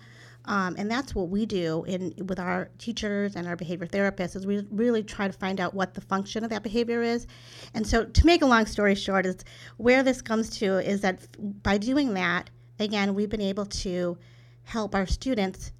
Um, 0.46 0.74
and 0.78 0.90
that's 0.90 1.14
what 1.14 1.28
we 1.28 1.44
do 1.44 1.84
in 1.86 2.14
with 2.26 2.38
our 2.38 2.70
teachers 2.78 3.36
and 3.36 3.46
our 3.46 3.56
behavior 3.56 3.86
therapists 3.86 4.36
is 4.36 4.46
we 4.46 4.66
really 4.70 5.02
try 5.02 5.26
to 5.26 5.32
find 5.34 5.60
out 5.60 5.74
what 5.74 5.92
the 5.92 6.00
function 6.00 6.44
of 6.44 6.50
that 6.50 6.62
behavior 6.62 7.02
is. 7.02 7.26
And 7.74 7.86
so 7.86 8.04
to 8.04 8.26
make 8.26 8.40
a 8.40 8.46
long 8.46 8.64
story 8.64 8.94
short 8.94 9.26
is 9.26 9.44
where 9.76 10.02
this 10.02 10.22
comes 10.22 10.48
to 10.58 10.78
is 10.78 11.02
that 11.02 11.26
by 11.62 11.76
doing 11.76 12.14
that, 12.14 12.48
again, 12.78 13.14
we've 13.14 13.28
been 13.28 13.42
able 13.42 13.66
to 13.66 14.16
help 14.64 14.94
our 14.94 15.06
students 15.06 15.72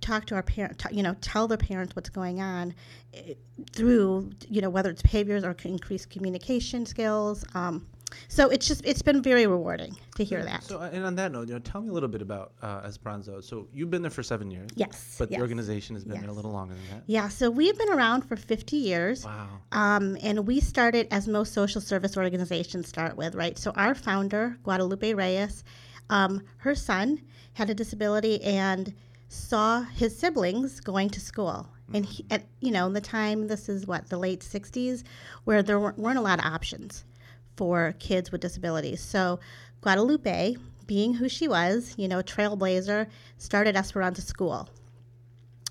talk 0.00 0.26
to 0.26 0.34
our 0.34 0.42
parents, 0.42 0.84
you 0.90 1.02
know, 1.02 1.14
tell 1.20 1.48
their 1.48 1.58
parents 1.58 1.96
what's 1.96 2.08
going 2.08 2.40
on 2.40 2.74
eh, 3.14 3.34
through, 3.72 4.30
you 4.48 4.60
know, 4.60 4.70
whether 4.70 4.90
it's 4.90 5.02
behaviors 5.02 5.44
or 5.44 5.56
increased 5.64 6.10
communication 6.10 6.86
skills. 6.86 7.44
Um, 7.54 7.86
so 8.28 8.48
it's 8.48 8.66
just 8.66 8.84
it's 8.84 9.02
been 9.02 9.22
very 9.22 9.46
rewarding 9.46 9.94
to 10.16 10.24
hear 10.24 10.42
that. 10.42 10.62
so 10.64 10.80
and 10.80 11.04
on 11.04 11.14
that 11.14 11.30
note 11.30 11.46
you 11.48 11.54
know 11.54 11.60
tell 11.60 11.80
me 11.80 11.88
a 11.88 11.92
little 11.92 12.08
bit 12.08 12.22
about 12.22 12.52
uh, 12.62 12.80
esperanza 12.84 13.42
so 13.42 13.68
you've 13.72 13.90
been 13.90 14.00
there 14.00 14.10
for 14.10 14.22
seven 14.22 14.50
years 14.50 14.70
yes, 14.74 15.16
but 15.18 15.30
yes. 15.30 15.36
the 15.36 15.42
organization 15.42 15.94
has 15.94 16.04
been 16.04 16.18
there 16.20 16.30
a 16.30 16.32
little 16.32 16.50
longer 16.50 16.74
than 16.74 16.84
that 16.90 17.02
Yeah, 17.06 17.28
so 17.28 17.50
we've 17.50 17.76
been 17.76 17.90
around 17.90 18.22
for 18.22 18.36
50 18.36 18.76
years. 18.76 19.24
wow 19.24 19.48
Um, 19.72 20.16
and 20.22 20.46
we 20.46 20.60
started 20.60 21.08
as 21.10 21.28
most 21.28 21.52
social 21.52 21.80
service 21.80 22.16
organizations 22.16 22.88
start 22.88 23.16
with, 23.16 23.34
right? 23.34 23.58
So 23.58 23.72
our 23.72 23.94
founder, 23.94 24.56
Guadalupe 24.62 25.12
Reyes, 25.12 25.64
um, 26.10 26.42
her 26.58 26.74
son 26.74 27.20
had 27.58 27.68
a 27.68 27.74
disability 27.74 28.40
and 28.44 28.94
saw 29.28 29.82
his 29.82 30.16
siblings 30.16 30.78
going 30.78 31.10
to 31.10 31.20
school. 31.20 31.68
And 31.92 32.06
he, 32.06 32.24
at 32.30 32.44
you 32.60 32.70
know, 32.70 32.86
in 32.86 32.92
the 32.92 33.00
time, 33.00 33.48
this 33.48 33.68
is 33.68 33.84
what 33.84 34.08
the 34.08 34.16
late 34.16 34.40
'60s, 34.40 35.02
where 35.42 35.60
there 35.60 35.80
weren't, 35.80 35.98
weren't 35.98 36.18
a 36.18 36.22
lot 36.22 36.38
of 36.38 36.44
options 36.44 37.04
for 37.56 37.94
kids 37.98 38.30
with 38.30 38.42
disabilities. 38.42 39.00
So 39.00 39.40
Guadalupe, 39.80 40.56
being 40.86 41.14
who 41.14 41.28
she 41.28 41.48
was, 41.48 41.94
you 41.96 42.06
know, 42.06 42.22
trailblazer, 42.22 43.08
started 43.38 43.74
Esperanza 43.76 44.22
School 44.22 44.68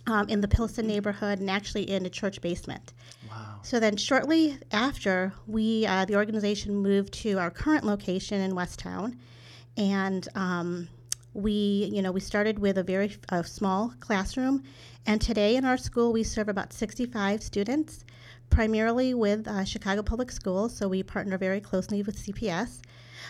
um, 0.07 0.27
in 0.27 0.41
the 0.41 0.47
Pilsen 0.47 0.87
neighborhood 0.87 1.39
and 1.39 1.49
actually 1.49 1.89
in 1.89 2.05
a 2.05 2.09
church 2.09 2.41
basement. 2.41 2.93
Wow. 3.29 3.59
So 3.61 3.79
then, 3.79 3.95
shortly 3.95 4.57
after, 4.73 5.31
we 5.45 5.85
uh, 5.85 6.03
the 6.03 6.15
organization 6.17 6.75
moved 6.75 7.13
to 7.23 7.39
our 7.39 7.49
current 7.49 7.85
location 7.85 8.41
in 8.41 8.51
Westtown, 8.51 9.15
and 9.77 10.27
um, 10.35 10.89
we, 11.37 11.91
you 11.93 12.01
know, 12.01 12.11
we 12.11 12.19
started 12.19 12.57
with 12.57 12.79
a 12.79 12.83
very 12.83 13.15
uh, 13.29 13.43
small 13.43 13.93
classroom, 13.99 14.63
and 15.05 15.21
today 15.21 15.55
in 15.55 15.65
our 15.65 15.77
school 15.77 16.11
we 16.11 16.23
serve 16.23 16.49
about 16.49 16.73
65 16.73 17.43
students, 17.43 18.03
primarily 18.49 19.13
with 19.13 19.47
uh, 19.47 19.63
Chicago 19.63 20.01
Public 20.01 20.31
Schools. 20.31 20.75
So 20.75 20.87
we 20.87 21.03
partner 21.03 21.37
very 21.37 21.61
closely 21.61 22.01
with 22.01 22.17
CPS, 22.17 22.81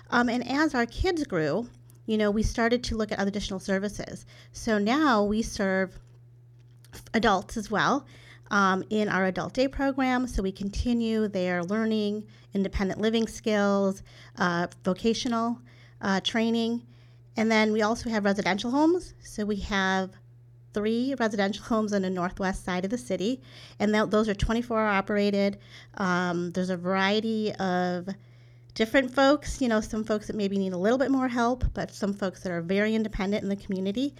um, 0.09 0.29
and 0.29 0.47
as 0.47 0.73
our 0.73 0.85
kids 0.85 1.25
grew, 1.25 1.69
you 2.05 2.17
know, 2.17 2.31
we 2.31 2.43
started 2.43 2.81
to 2.85 2.95
look 2.95 3.11
at 3.11 3.19
other 3.19 3.27
additional 3.27 3.59
services. 3.59 4.25
So 4.53 4.77
now 4.77 5.25
we 5.25 5.41
serve 5.41 5.99
adults 7.13 7.57
as 7.57 7.69
well 7.69 8.05
um, 8.51 8.85
in 8.89 9.09
our 9.09 9.25
adult 9.25 9.53
day 9.53 9.67
program. 9.67 10.27
So 10.27 10.41
we 10.41 10.53
continue 10.53 11.27
their 11.27 11.61
learning, 11.61 12.25
independent 12.53 13.01
living 13.01 13.27
skills, 13.27 14.01
uh, 14.37 14.67
vocational 14.85 15.59
uh, 16.01 16.21
training. 16.21 16.83
And 17.37 17.51
then 17.51 17.71
we 17.71 17.83
also 17.83 18.09
have 18.09 18.25
residential 18.25 18.71
homes. 18.71 19.13
So 19.21 19.45
we 19.45 19.57
have 19.57 20.09
three 20.73 21.15
residential 21.19 21.63
homes 21.71 21.93
on 21.93 22.01
the 22.01 22.09
northwest 22.09 22.65
side 22.65 22.83
of 22.83 22.91
the 22.91 22.97
city, 22.97 23.41
and 23.79 23.93
th- 23.93 24.09
those 24.09 24.27
are 24.27 24.35
24 24.35 24.79
hour 24.79 24.87
operated. 24.89 25.59
Um, 25.95 26.51
there's 26.51 26.69
a 26.69 26.77
variety 26.77 27.53
of 27.53 28.09
different 28.73 29.13
folks, 29.13 29.61
you 29.61 29.67
know, 29.67 29.81
some 29.81 30.03
folks 30.03 30.27
that 30.27 30.35
maybe 30.35 30.57
need 30.57 30.73
a 30.73 30.77
little 30.77 30.99
bit 30.99 31.09
more 31.09 31.27
help, 31.27 31.63
but 31.73 31.91
some 31.91 32.13
folks 32.13 32.43
that 32.43 32.51
are 32.51 32.61
very 32.61 32.93
independent 32.93 33.41
in 33.41 33.49
the 33.49 33.55
community. 33.55 34.13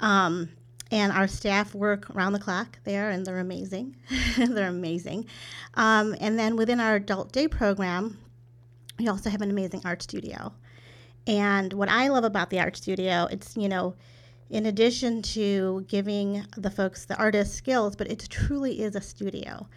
Um, 0.00 0.48
and 0.90 1.12
our 1.12 1.28
staff 1.28 1.72
work 1.76 2.10
around 2.10 2.32
the 2.32 2.40
clock 2.40 2.80
there, 2.82 3.10
and 3.10 3.24
they're 3.24 3.38
amazing. 3.38 3.94
they're 4.36 4.68
amazing. 4.68 5.26
Um, 5.74 6.16
and 6.20 6.36
then 6.36 6.56
within 6.56 6.80
our 6.80 6.96
adult 6.96 7.30
day 7.30 7.46
program, 7.46 8.18
we 8.98 9.06
also 9.06 9.30
have 9.30 9.42
an 9.42 9.50
amazing 9.50 9.82
art 9.84 10.02
studio. 10.02 10.52
And 11.26 11.72
what 11.72 11.88
I 11.88 12.08
love 12.08 12.24
about 12.24 12.50
the 12.50 12.60
art 12.60 12.76
studio, 12.76 13.28
it's, 13.30 13.56
you 13.56 13.68
know, 13.68 13.94
in 14.50 14.66
addition 14.66 15.22
to 15.22 15.84
giving 15.88 16.44
the 16.56 16.70
folks, 16.70 17.04
the 17.04 17.16
artists, 17.16 17.54
skills, 17.54 17.94
but 17.94 18.10
it 18.10 18.26
truly 18.28 18.82
is 18.82 18.96
a 18.96 19.00
studio. 19.00 19.68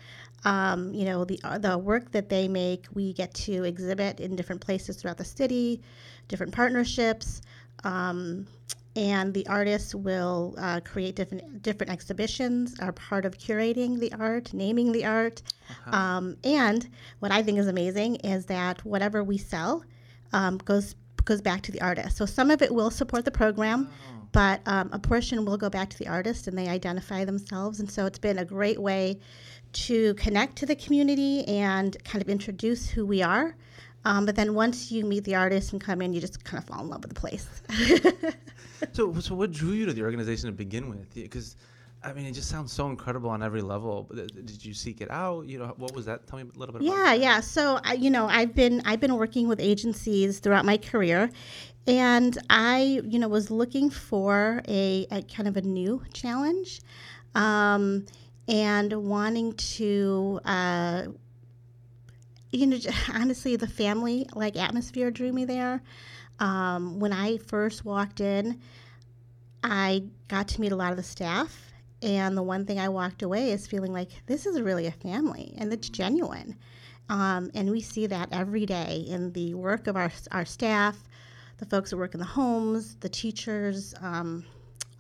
Um, 0.46 0.94
you 0.94 1.06
know, 1.06 1.24
the, 1.24 1.40
the 1.60 1.78
work 1.78 2.12
that 2.12 2.30
they 2.30 2.48
make, 2.48 2.88
we 2.94 3.14
get 3.14 3.34
to 3.36 3.64
exhibit 3.64 4.20
in 4.20 4.36
different 4.36 4.62
places 4.62 4.98
throughout 4.98 5.18
the 5.18 5.26
city, 5.26 5.82
different 6.28 6.54
partnerships. 6.54 7.42
Um, 7.84 8.48
and 8.96 9.34
the 9.34 9.46
artists 9.48 9.96
will 9.96 10.54
uh, 10.58 10.80
create 10.82 11.16
different 11.16 11.64
different 11.64 11.92
exhibitions 11.92 12.80
are 12.80 12.92
part 12.92 13.26
of 13.26 13.38
curating 13.38 14.00
the 14.00 14.14
art 14.14 14.54
naming 14.54 14.92
the 14.92 15.04
art 15.04 15.42
uh-huh. 15.70 15.98
um, 15.98 16.38
and 16.44 16.90
what 17.20 17.32
i 17.32 17.42
think 17.42 17.58
is 17.58 17.68
amazing 17.68 18.16
is 18.18 18.46
that 18.46 18.84
whatever 18.86 19.24
we 19.24 19.38
sell 19.38 19.84
um, 20.32 20.58
goes 20.60 20.96
goes 21.26 21.42
back 21.42 21.62
to 21.62 21.72
the 21.72 21.82
artist 21.82 22.18
so 22.18 22.26
some 22.26 22.50
of 22.52 22.62
it 22.62 22.74
will 22.74 22.92
support 22.92 23.26
the 23.26 23.32
program 23.32 23.90
oh. 23.92 24.28
but 24.32 24.62
um, 24.66 24.90
a 24.92 25.00
portion 25.00 25.46
will 25.46 25.58
go 25.58 25.70
back 25.70 25.90
to 25.90 25.98
the 25.98 26.08
artist 26.08 26.48
and 26.48 26.58
they 26.58 26.68
identify 26.68 27.26
themselves 27.26 27.80
and 27.80 27.90
so 27.90 28.06
it's 28.06 28.20
been 28.20 28.40
a 28.40 28.46
great 28.46 28.80
way 28.80 29.20
to 29.72 30.14
connect 30.16 30.56
to 30.56 30.66
the 30.66 30.76
community 30.76 31.44
and 31.48 31.98
kind 32.04 32.22
of 32.22 32.30
introduce 32.30 32.90
who 32.90 33.06
we 33.06 33.22
are 33.22 33.56
um, 34.06 34.26
but 34.26 34.36
then 34.36 34.54
once 34.54 34.92
you 34.92 35.06
meet 35.06 35.24
the 35.24 35.36
artist 35.36 35.72
and 35.72 35.82
come 35.82 36.02
in, 36.02 36.14
you 36.14 36.20
just 36.20 36.44
kind 36.44 36.62
of 36.62 36.68
fall 36.68 36.82
in 36.82 36.90
love 36.90 37.04
with 37.04 37.14
the 37.14 37.20
place. 37.20 37.48
so, 38.92 39.18
so 39.20 39.36
what 39.36 39.52
drew 39.52 39.72
you 39.72 39.86
to 39.86 39.94
the 39.94 40.04
organization 40.04 40.48
to 40.48 40.52
begin 40.52 40.90
with? 40.90 41.14
Because, 41.14 41.56
I 42.04 42.14
mean, 42.14 42.26
it 42.26 42.34
just 42.34 42.50
sounds 42.50 42.72
so 42.72 42.88
incredible 42.88 43.30
on 43.30 43.42
every 43.42 43.62
level. 43.62 44.10
Did 44.14 44.64
you 44.64 44.74
seek 44.74 45.02
it 45.02 45.10
out? 45.10 45.48
You 45.48 45.60
know, 45.60 45.74
what 45.78 45.96
was 45.96 46.06
that? 46.06 46.28
Tell 46.28 46.40
me 46.40 46.46
a 46.54 46.60
little 46.60 46.74
bit. 46.74 46.86
About 46.86 46.96
that. 46.96 47.20
Yeah, 47.20 47.36
yeah. 47.36 47.40
So, 47.40 47.80
I, 47.84 47.94
you 47.94 48.10
know, 48.10 48.28
I've 48.28 48.54
been 48.54 48.82
I've 48.86 49.00
been 49.00 49.16
working 49.16 49.48
with 49.48 49.60
agencies 49.60 50.40
throughout 50.40 50.66
my 50.66 50.78
career, 50.78 51.30
and 51.88 52.38
I, 52.50 53.02
you 53.06 53.20
know, 53.20 53.28
was 53.28 53.50
looking 53.50 53.90
for 53.90 54.62
a, 54.68 55.08
a 55.12 55.22
kind 55.24 55.48
of 55.48 55.58
a 55.58 55.62
new 55.62 56.04
challenge. 56.14 56.82
Um, 57.36 58.06
and 58.46 58.92
wanting 58.92 59.54
to 59.54 60.40
uh, 60.44 61.04
you 62.54 62.68
know, 62.68 62.78
honestly, 63.14 63.56
the 63.58 63.68
family 63.68 64.28
like 64.34 64.56
atmosphere 64.56 65.12
drew 65.12 65.34
me 65.34 65.44
there. 65.44 65.82
Um, 66.40 67.00
when 67.00 67.12
I 67.12 67.38
first 67.38 67.84
walked 67.84 68.22
in, 68.22 68.60
I 69.64 70.04
got 70.28 70.48
to 70.50 70.62
meet 70.62 70.72
a 70.72 70.76
lot 70.76 70.92
of 70.92 70.98
the 70.98 71.04
staff, 71.04 71.73
and 72.04 72.38
the 72.38 72.44
one 72.44 72.66
thing 72.66 72.80
I 72.80 72.90
walked 72.90 73.24
away 73.24 73.52
is 73.52 73.66
feeling 73.66 73.94
like 73.94 74.10
this 74.26 74.46
is 74.46 74.62
really 74.62 74.88
a 74.88 74.92
family 74.92 75.54
and 75.58 75.72
it's 75.72 75.90
genuine. 75.90 76.56
Um, 77.10 77.52
and 77.54 77.70
we 77.70 77.82
see 77.82 78.08
that 78.08 78.30
every 78.32 78.66
day 78.66 79.06
in 79.08 79.32
the 79.34 79.54
work 79.54 79.88
of 79.88 79.96
our, 79.96 80.12
our 80.32 80.46
staff, 80.46 80.98
the 81.58 81.66
folks 81.66 81.92
who 81.92 81.98
work 81.98 82.14
in 82.14 82.20
the 82.20 82.26
homes, 82.26 82.96
the 82.96 83.10
teachers, 83.10 83.94
um, 84.02 84.46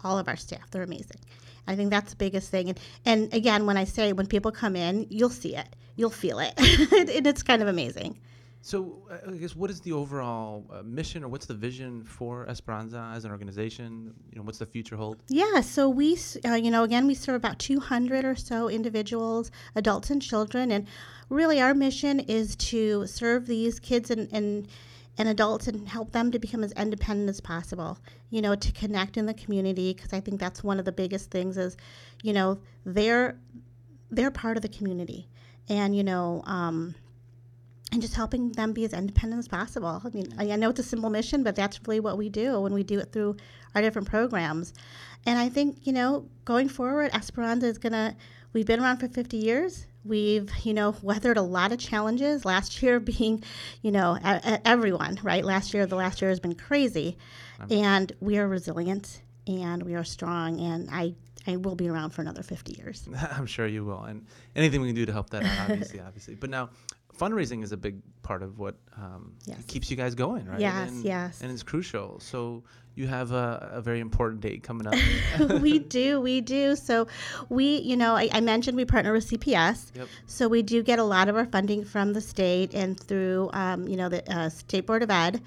all 0.04 0.18
of 0.18 0.28
our 0.28 0.36
staff. 0.36 0.70
They're 0.72 0.84
amazing. 0.84 1.20
I 1.68 1.76
think 1.76 1.90
that's 1.90 2.12
the 2.12 2.18
biggest 2.18 2.50
thing. 2.50 2.70
And, 2.70 2.80
and 3.06 3.34
again, 3.34 3.66
when 3.66 3.78
I 3.78 3.86
say 3.86 4.14
when 4.14 4.28
people 4.28 4.52
come 4.52 4.76
in, 4.76 5.08
you'll 5.10 5.30
see 5.30 5.56
it, 5.56 5.68
you'll 5.96 6.10
feel 6.10 6.40
it, 6.40 6.54
and 6.58 7.26
it's 7.26 7.44
kind 7.44 7.62
of 7.62 7.68
amazing. 7.68 8.20
So, 8.66 9.10
uh, 9.12 9.30
I 9.30 9.36
guess 9.36 9.58
what 9.58 9.70
is 9.70 9.82
the 9.82 9.92
overall 9.92 10.66
uh, 10.72 10.84
mission, 10.84 11.22
or 11.26 11.28
what's 11.28 11.46
the 11.46 11.54
vision 11.54 12.02
for 12.06 12.48
Esperanza 12.48 13.12
as 13.14 13.26
an 13.26 13.32
organization? 13.32 14.14
You 14.32 14.38
know, 14.38 14.44
what's 14.44 14.58
the 14.58 14.66
future 14.66 14.96
hold? 14.96 15.22
Yeah, 15.28 15.60
so 15.60 15.90
we, 15.90 16.18
uh, 16.46 16.54
you 16.54 16.72
know, 16.72 16.84
again, 16.84 17.06
we 17.06 17.14
serve 17.14 17.36
about 17.36 17.60
200 17.60 18.24
or 18.24 18.38
so 18.38 18.70
individuals, 18.70 19.52
adults 19.76 20.12
and 20.12 20.22
children, 20.22 20.72
and 20.72 20.88
really 21.30 21.60
our 21.60 21.74
mission 21.74 22.22
is 22.22 22.56
to 22.56 23.06
serve 23.06 23.48
these 23.48 23.82
kids 23.82 24.10
and, 24.10 24.32
and 24.32 24.70
and 25.18 25.30
adults 25.30 25.68
and 25.68 25.88
help 25.88 26.12
them 26.12 26.32
to 26.32 26.40
become 26.40 26.64
as 26.64 26.72
independent 26.72 27.30
as 27.30 27.40
possible 27.40 28.00
you 28.32 28.42
know 28.42 28.56
to 28.56 28.72
connect 28.72 29.16
in 29.16 29.28
the 29.28 29.34
community 29.36 29.94
because 29.94 30.12
i 30.12 30.20
think 30.20 30.40
that's 30.40 30.64
one 30.64 30.80
of 30.80 30.86
the 30.86 30.92
biggest 30.92 31.30
things 31.30 31.56
is 31.56 31.78
you 32.24 32.34
know 32.34 32.58
they're 32.84 33.38
they're 34.10 34.32
part 34.32 34.58
of 34.58 34.64
the 34.64 34.70
community 34.70 35.28
and 35.70 35.96
you 35.96 36.04
know 36.04 36.42
um, 36.46 36.96
and 37.94 38.02
just 38.02 38.16
helping 38.16 38.52
them 38.54 38.74
be 38.74 38.84
as 38.84 38.92
independent 38.92 39.40
as 39.40 39.48
possible 39.48 40.02
i 40.04 40.10
mean 40.10 40.34
I, 40.38 40.56
know 40.56 40.72
it's 40.72 40.80
a 40.80 40.84
simple 40.84 41.10
mission 41.10 41.44
but 41.44 41.56
that's 41.56 41.80
really 41.88 42.00
what 42.00 42.18
we 42.18 42.28
do 42.28 42.60
when 42.60 42.74
we 42.74 42.84
do 42.84 43.00
it 43.00 43.12
through 43.12 43.38
our 43.76 43.82
different 43.82 44.10
programs 44.10 44.74
and 45.26 45.38
i 45.40 45.48
think 45.48 45.78
you 45.84 45.94
know 45.94 46.28
going 46.44 46.68
forward 46.68 47.12
esperanza 47.14 47.68
is 47.68 47.78
going 47.78 47.94
to 47.94 48.16
we've 48.52 48.66
been 48.66 48.82
around 48.82 48.98
for 48.98 49.08
50 49.08 49.38
years 49.38 49.86
We've, 50.06 50.52
you 50.64 50.74
know, 50.74 50.96
weathered 51.02 51.38
a 51.38 51.42
lot 51.42 51.72
of 51.72 51.80
challenges. 51.80 52.44
Last 52.44 52.82
year 52.84 53.00
being, 53.20 53.44
you 53.82 53.92
know, 53.92 54.18
a, 54.22 54.42
a, 54.44 54.68
everyone, 54.68 55.18
right? 55.24 55.46
Last 55.46 55.74
year, 55.74 55.86
the 55.86 55.96
last 55.96 56.22
year 56.22 56.30
has 56.30 56.40
been 56.40 56.56
crazy, 56.56 57.18
and 57.70 58.12
we 58.20 58.38
are 58.38 58.48
resilient 58.48 59.22
and 59.48 59.84
we 59.84 59.96
are 59.96 60.04
strong. 60.04 60.60
And 60.60 60.90
I, 60.92 61.14
I 61.48 61.56
will 61.58 61.76
be 61.76 61.88
around 61.88 62.12
for 62.12 62.22
another 62.22 62.44
50 62.44 62.74
years. 62.74 63.08
I'm 63.32 63.46
sure 63.46 63.66
you 63.66 63.86
will. 63.86 64.04
And 64.04 64.26
anything 64.56 64.82
we 64.82 64.88
can 64.90 64.96
do 64.96 65.06
to 65.06 65.14
help 65.14 65.30
that 65.30 65.44
out, 65.44 65.70
obviously, 65.70 66.00
obviously. 66.06 66.36
But 66.36 66.50
now, 66.50 66.70
fundraising 67.18 67.64
is 67.64 67.72
a 67.72 67.78
big 67.78 68.02
part 68.22 68.44
of 68.44 68.60
what 68.60 68.76
um, 68.98 69.34
yes. 69.46 69.64
keeps 69.68 69.90
you 69.92 69.98
guys 69.98 70.16
going, 70.16 70.46
right? 70.46 70.60
Yes, 70.60 70.90
and, 70.90 71.04
yes. 71.04 71.42
And 71.42 71.52
it's 71.52 71.64
crucial. 71.64 72.20
So 72.20 72.64
you 72.96 73.08
have 73.08 73.32
a, 73.32 73.72
a 73.74 73.82
very 73.82 74.00
important 74.00 74.42
date 74.42 74.64
coming 74.64 74.88
up. 74.88 74.96
we 75.62 75.80
do, 75.80 76.22
we 76.22 76.42
do. 76.42 76.76
So 76.76 77.08
we, 77.50 77.78
you 77.78 77.98
know, 77.98 78.16
I, 78.16 78.30
I, 78.32 78.42
mentioned 78.42 78.78
we 78.78 78.86
partner 78.86 79.14
with 79.14 79.30
CPS. 79.30 79.96
Yep. 79.96 80.08
So 80.28 80.48
we 80.48 80.62
do 80.62 80.84
get 80.84 81.00
a 81.00 81.04
lot 81.04 81.28
of 81.28 81.36
our 81.36 81.46
funding 81.46 81.84
from 81.86 82.14
the 82.14 82.22
state 82.22 82.74
and 82.74 83.00
through, 83.00 83.50
um, 83.54 83.88
you 83.88 83.98
know, 83.98 84.10
the 84.10 84.30
uh, 84.32 84.50
State 84.50 84.86
Board 84.86 85.02
of 85.02 85.10
Ed. 85.10 85.42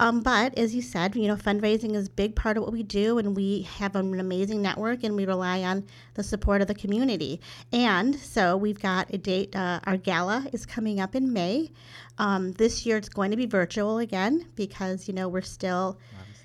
Um, 0.00 0.22
but 0.22 0.56
as 0.56 0.74
you 0.74 0.80
said, 0.80 1.14
you 1.14 1.28
know, 1.28 1.36
fundraising 1.36 1.94
is 1.94 2.06
a 2.06 2.10
big 2.10 2.34
part 2.34 2.56
of 2.56 2.62
what 2.62 2.72
we 2.72 2.82
do, 2.82 3.18
and 3.18 3.36
we 3.36 3.68
have 3.76 3.94
an 3.94 4.18
amazing 4.18 4.62
network, 4.62 5.04
and 5.04 5.14
we 5.14 5.26
rely 5.26 5.62
on 5.62 5.84
the 6.14 6.22
support 6.22 6.62
of 6.62 6.68
the 6.68 6.74
community. 6.74 7.38
And 7.70 8.16
so 8.16 8.56
we've 8.56 8.80
got 8.80 9.12
a 9.12 9.18
date. 9.18 9.54
Uh, 9.54 9.78
our 9.84 9.98
gala 9.98 10.46
is 10.54 10.64
coming 10.64 11.00
up 11.00 11.14
in 11.14 11.34
May. 11.34 11.70
Um, 12.16 12.52
this 12.52 12.86
year 12.86 12.96
it's 12.96 13.10
going 13.10 13.30
to 13.30 13.36
be 13.36 13.44
virtual 13.44 13.98
again 13.98 14.46
because 14.56 15.06
you 15.06 15.12
know 15.14 15.28
we're 15.28 15.42
still. 15.42 15.98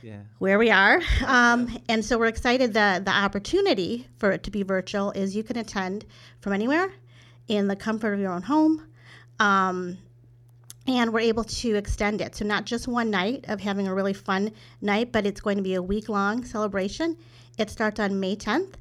Yeah. 0.04 0.20
where 0.38 0.60
we 0.60 0.70
are. 0.70 1.02
Um, 1.26 1.80
and 1.90 2.06
so 2.06 2.20
we're 2.20 2.28
excited 2.28 2.76
that 2.76 3.06
the 3.06 3.12
opportunity 3.12 4.06
for 4.18 4.32
it 4.34 4.44
to 4.44 4.52
be 4.52 4.62
virtual 4.62 5.10
is 5.10 5.36
you 5.36 5.42
can 5.42 5.58
attend 5.58 6.06
from 6.42 6.54
anywhere 6.54 6.94
in 7.48 7.68
the 7.68 7.76
comfort 7.76 8.14
of 8.14 8.20
your 8.20 8.32
own 8.32 8.44
home. 8.44 8.86
Um, 9.40 9.98
and 10.88 11.13
we're 11.13 11.22
able 11.22 11.44
to 11.44 11.75
extend 11.75 12.22
it. 12.22 12.36
So, 12.36 12.46
not 12.46 12.65
just 12.65 12.88
one 12.88 13.10
night 13.10 13.46
of 13.48 13.60
having 13.60 13.88
a 13.88 13.94
really 13.94 14.13
fun 14.13 14.51
night, 14.82 15.12
but 15.12 15.25
it's 15.25 15.42
going 15.42 15.58
to 15.58 15.63
be 15.63 15.74
a 15.74 15.82
week 15.82 16.10
long 16.10 16.44
celebration. 16.44 17.18
It 17.58 17.70
starts 17.70 18.00
on 18.00 18.20
May 18.20 18.36
10th, 18.36 18.74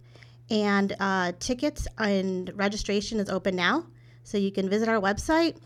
and 0.51 0.95
uh, 1.01 1.33
tickets 1.39 1.87
and 1.99 2.51
registration 2.55 3.21
is 3.21 3.29
open 3.31 3.57
now. 3.57 3.87
So, 4.25 4.39
you 4.39 4.53
can 4.53 4.69
visit 4.69 4.89
our 4.89 5.01
website. 5.01 5.57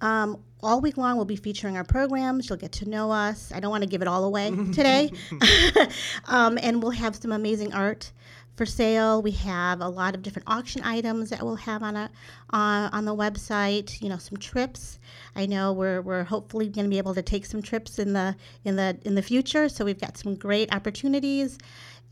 Um, 0.00 0.42
all 0.62 0.80
week 0.80 0.96
long, 0.96 1.16
we'll 1.16 1.24
be 1.24 1.36
featuring 1.36 1.76
our 1.76 1.84
programs. 1.84 2.48
You'll 2.48 2.58
get 2.58 2.72
to 2.72 2.88
know 2.88 3.10
us. 3.10 3.52
I 3.52 3.60
don't 3.60 3.70
want 3.70 3.82
to 3.82 3.88
give 3.88 4.02
it 4.02 4.08
all 4.08 4.24
away 4.24 4.50
today. 4.72 5.12
um, 6.26 6.58
and 6.62 6.82
we'll 6.82 6.92
have 6.92 7.16
some 7.16 7.32
amazing 7.32 7.72
art 7.72 8.12
for 8.60 8.66
sale. 8.66 9.22
We 9.22 9.30
have 9.30 9.80
a 9.80 9.88
lot 9.88 10.14
of 10.14 10.20
different 10.20 10.46
auction 10.46 10.82
items 10.84 11.30
that 11.30 11.42
we'll 11.42 11.56
have 11.56 11.82
on 11.82 11.96
a 11.96 12.10
uh, 12.52 12.90
on 12.92 13.06
the 13.06 13.16
website. 13.16 14.02
You 14.02 14.10
know, 14.10 14.18
some 14.18 14.36
trips. 14.36 14.98
I 15.34 15.46
know 15.46 15.72
we're, 15.72 16.02
we're 16.02 16.24
hopefully 16.24 16.68
going 16.68 16.84
to 16.84 16.90
be 16.90 16.98
able 16.98 17.14
to 17.14 17.22
take 17.22 17.46
some 17.46 17.62
trips 17.62 17.98
in 17.98 18.12
the 18.12 18.36
in 18.66 18.76
the 18.76 18.98
in 19.06 19.14
the 19.14 19.22
future. 19.22 19.70
So 19.70 19.86
we've 19.86 19.98
got 19.98 20.18
some 20.18 20.34
great 20.34 20.74
opportunities. 20.74 21.56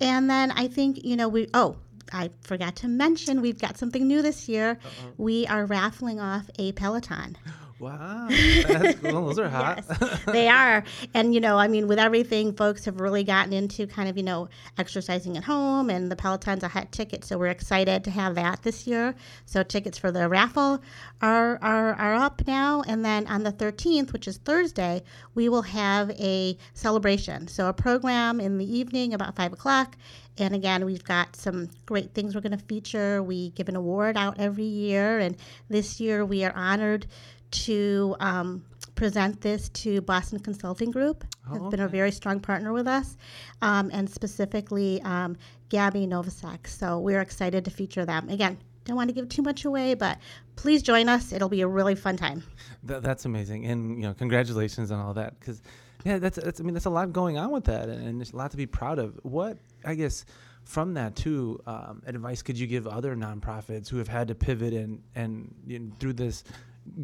And 0.01 0.31
then 0.31 0.51
I 0.53 0.69
think 0.69 1.05
you 1.05 1.17
know 1.17 1.29
we 1.29 1.49
oh 1.53 1.77
I 2.15 2.31
forgot 2.41 2.77
to 2.77 2.89
mention 2.89 3.43
we've 3.43 3.61
got 3.61 3.77
something 3.77 4.09
new 4.09 4.23
this 4.23 4.49
year. 4.49 4.79
Uh-oh. 4.83 5.13
We 5.19 5.47
are 5.49 5.67
raffling 5.67 6.19
off 6.19 6.49
a 6.59 6.73
Peloton. 6.73 7.37
Wow. 7.79 8.27
Those 8.29 9.39
are 9.39 9.49
hot. 9.49 9.85
yes, 9.89 10.25
they 10.27 10.49
are. 10.49 10.83
And, 11.15 11.33
you 11.33 11.41
know, 11.41 11.57
I 11.59 11.69
mean, 11.69 11.87
with 11.87 11.99
everything, 11.99 12.53
folks 12.53 12.85
have 12.87 13.01
really 13.01 13.23
gotten 13.23 13.53
into 13.53 13.87
kind 13.87 14.09
of, 14.09 14.17
you 14.17 14.25
know, 14.25 14.49
exercising 14.77 15.37
at 15.37 15.45
home, 15.45 15.89
and 15.89 16.11
the 16.11 16.17
Peloton's 16.17 16.65
a 16.65 16.69
hot 16.69 16.91
ticket. 16.91 17.25
So 17.25 17.39
we're 17.39 17.47
excited 17.47 18.03
to 18.05 18.11
have 18.11 18.35
that 18.35 18.63
this 18.63 18.87
year. 18.87 19.15
So 19.47 19.63
tickets 19.63 19.97
for 19.97 20.11
the 20.11 20.29
raffle 20.29 20.83
are, 21.23 21.59
are, 21.63 21.95
are 21.95 22.15
up 22.15 22.43
now. 22.49 22.83
And 22.83 23.05
then 23.05 23.27
on 23.29 23.45
the 23.45 23.53
13th, 23.53 24.13
which 24.13 24.27
is 24.27 24.39
Thursday, 24.39 25.03
we 25.35 25.49
will 25.49 25.63
have 25.63 26.11
a 26.11 26.59
celebration. 26.75 27.47
So 27.47 27.69
a 27.69 27.73
program 27.73 28.41
in 28.41 28.59
the 28.59 28.77
evening 28.77 29.15
about 29.15 29.37
5 29.37 29.53
o'clock. 29.53 29.97
And 30.41 30.55
again, 30.55 30.85
we've 30.85 31.03
got 31.03 31.35
some 31.35 31.69
great 31.87 32.15
things 32.15 32.35
we're 32.35 32.41
going 32.41 32.57
to 32.57 32.65
feature. 32.65 33.23
We 33.23 33.51
give 33.51 33.69
an 33.69 33.77
award 33.77 34.17
out 34.17 34.39
every 34.39 34.65
year. 34.65 35.19
And 35.19 35.37
this 35.69 36.01
year 36.01 36.25
we 36.25 36.45
are 36.45 36.53
honored 36.55 37.07
to 37.51 38.17
um, 38.21 38.65
present 38.95 39.41
this 39.41 39.69
to 39.71 40.01
Boston 40.03 40.39
Consulting 40.41 40.91
Group. 40.91 41.25
Oh, 41.47 41.53
has 41.53 41.63
okay. 41.63 41.71
been 41.71 41.81
a 41.81 41.89
very 41.89 42.11
strong 42.11 42.41
partner 42.41 42.73
with 42.73 42.87
us, 42.87 43.17
um, 43.63 43.91
and 43.93 44.09
specifically 44.09 45.01
um, 45.03 45.37
Gabby 45.69 46.07
Novosek. 46.07 46.67
So 46.67 46.99
we're 46.99 47.21
excited 47.21 47.65
to 47.65 47.71
feature 47.71 48.05
them. 48.05 48.29
Again, 48.29 48.59
don't 48.85 48.97
want 48.97 49.09
to 49.09 49.15
give 49.15 49.29
too 49.29 49.43
much 49.43 49.65
away, 49.65 49.95
but 49.95 50.19
please 50.57 50.83
join 50.83 51.09
us. 51.09 51.33
It'll 51.33 51.49
be 51.49 51.61
a 51.61 51.69
really 51.69 51.95
fun 51.95 52.17
time. 52.17 52.43
That, 52.83 53.03
that's 53.03 53.25
amazing, 53.25 53.67
and 53.67 53.97
you 53.97 54.03
know, 54.03 54.15
congratulations 54.15 54.91
on 54.91 54.99
all 54.99 55.15
that. 55.15 55.39
Because 55.39 55.63
yeah, 56.05 56.19
that's, 56.19 56.39
that's 56.43 56.61
I 56.61 56.65
mean, 56.65 56.75
that's 56.75 56.87
a 56.87 56.91
lot 56.91 57.13
going 57.13 57.39
on 57.39 57.51
with 57.51 57.65
that, 57.65 57.89
and, 57.89 58.07
and 58.07 58.21
there's 58.21 58.33
a 58.33 58.37
lot 58.37 58.51
to 58.51 58.57
be 58.57 58.67
proud 58.67 58.99
of. 58.99 59.19
What 59.23 59.59
I 59.85 59.95
guess 59.95 60.25
from 60.65 60.95
that 60.95 61.17
too, 61.17 61.61
um, 61.67 62.03
advice 62.07 62.43
could 62.43 62.59
you 62.59 62.67
give 62.67 62.87
other 62.87 63.15
nonprofits 63.17 63.89
who 63.89 63.99
have 63.99 64.09
had 64.09 64.29
to 64.29 64.35
pivot 64.35 64.75
and 64.75 65.03
and 65.15 65.55
you 65.67 65.79
know, 65.79 65.93
through 65.99 66.15
this 66.15 66.45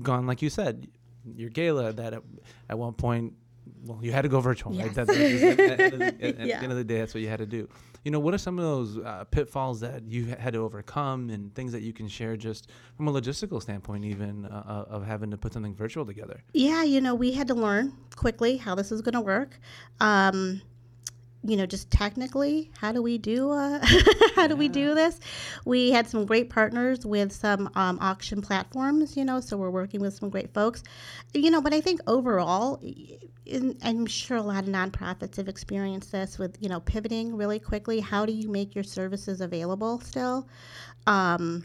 gone, 0.03 0.26
like 0.26 0.43
you 0.43 0.50
said, 0.50 0.88
your 1.37 1.50
gala 1.50 1.93
that 1.93 2.14
at, 2.14 2.23
at 2.69 2.79
one 2.79 2.93
point, 2.93 3.35
well, 3.85 3.99
you 4.03 4.12
had 4.12 4.23
to 4.23 4.29
go 4.29 4.41
virtual, 4.41 4.75
yes. 4.75 4.87
right? 4.87 4.95
That's, 4.95 5.11
at, 5.11 5.61
at, 5.61 5.81
at, 5.81 6.23
at 6.23 6.47
yeah. 6.47 6.59
the 6.59 6.62
end 6.64 6.73
of 6.73 6.79
the 6.79 6.85
day, 6.85 6.99
that's 6.99 7.14
what 7.14 7.23
you 7.23 7.29
had 7.29 7.38
to 7.38 7.47
do. 7.47 7.69
You 8.05 8.11
know, 8.11 8.21
what 8.21 8.35
are 8.35 8.38
some 8.38 8.59
of 8.59 8.64
those 8.64 8.99
uh, 8.99 9.25
pitfalls 9.31 9.81
that 9.81 10.03
you 10.07 10.26
had 10.26 10.53
to 10.53 10.59
overcome 10.59 11.31
and 11.31 11.55
things 11.55 11.73
that 11.73 11.81
you 11.81 11.95
can 11.95 12.07
share 12.07 12.37
just 12.37 12.71
from 12.97 13.09
a 13.09 13.12
logistical 13.12 13.62
standpoint, 13.62 14.05
even 14.05 14.45
uh, 14.45 14.85
uh 14.91 14.95
of 14.95 15.07
having 15.07 15.31
to 15.31 15.38
put 15.38 15.55
something 15.55 15.75
virtual 15.75 16.05
together? 16.05 16.43
Yeah, 16.53 16.83
you 16.83 17.00
know, 17.00 17.14
we 17.14 17.33
had 17.33 17.49
to 17.49 17.55
learn 17.55 17.95
quickly 18.14 18.59
how 18.59 18.75
this 18.75 18.93
is 18.93 19.00
going 19.00 19.14
to 19.14 19.23
work. 19.23 19.59
Um, 20.00 20.61
you 21.45 21.57
know, 21.59 21.67
just 21.67 21.91
technically, 21.91 22.71
how 22.79 22.91
do 22.91 23.03
we 23.03 23.19
do 23.19 23.51
uh, 23.51 23.79
how 24.35 24.43
yeah. 24.43 24.49
do 24.49 24.57
we 24.57 24.69
do 24.69 24.95
this? 24.95 25.21
We 25.65 25.91
had 25.91 26.09
some 26.09 26.25
great 26.25 26.49
partners 26.49 27.05
with 27.05 27.33
some 27.33 27.71
um, 27.75 27.99
auction 28.01 28.41
platforms, 28.41 29.17
you 29.17 29.25
know, 29.25 29.41
so 29.41 29.57
we're 29.57 29.71
working 29.71 30.01
with 30.01 30.15
some 30.15 30.31
great 30.31 30.55
folks, 30.55 30.83
you 31.35 31.51
know. 31.51 31.61
But 31.61 31.75
I 31.75 31.83
think 31.83 32.01
overall, 32.07 32.81
in, 33.45 33.77
I'm 33.83 34.07
sure 34.07 34.39
a 34.39 34.43
lot 34.43 34.65
of 34.65 34.71
nonprofits 34.71 35.37
have 35.37 35.49
experienced 35.49 36.13
this 36.13 36.39
with 36.39 36.57
you 36.61 36.71
know 36.71 36.81
pivoting 36.81 37.37
really 37.37 37.59
quickly. 37.59 38.01
How 38.01 38.25
do 38.25 38.33
you 38.33 38.49
make 38.49 38.75
your 38.75 38.85
services 38.85 39.42
available 39.42 40.01
still? 40.01 40.49
Um, 41.07 41.64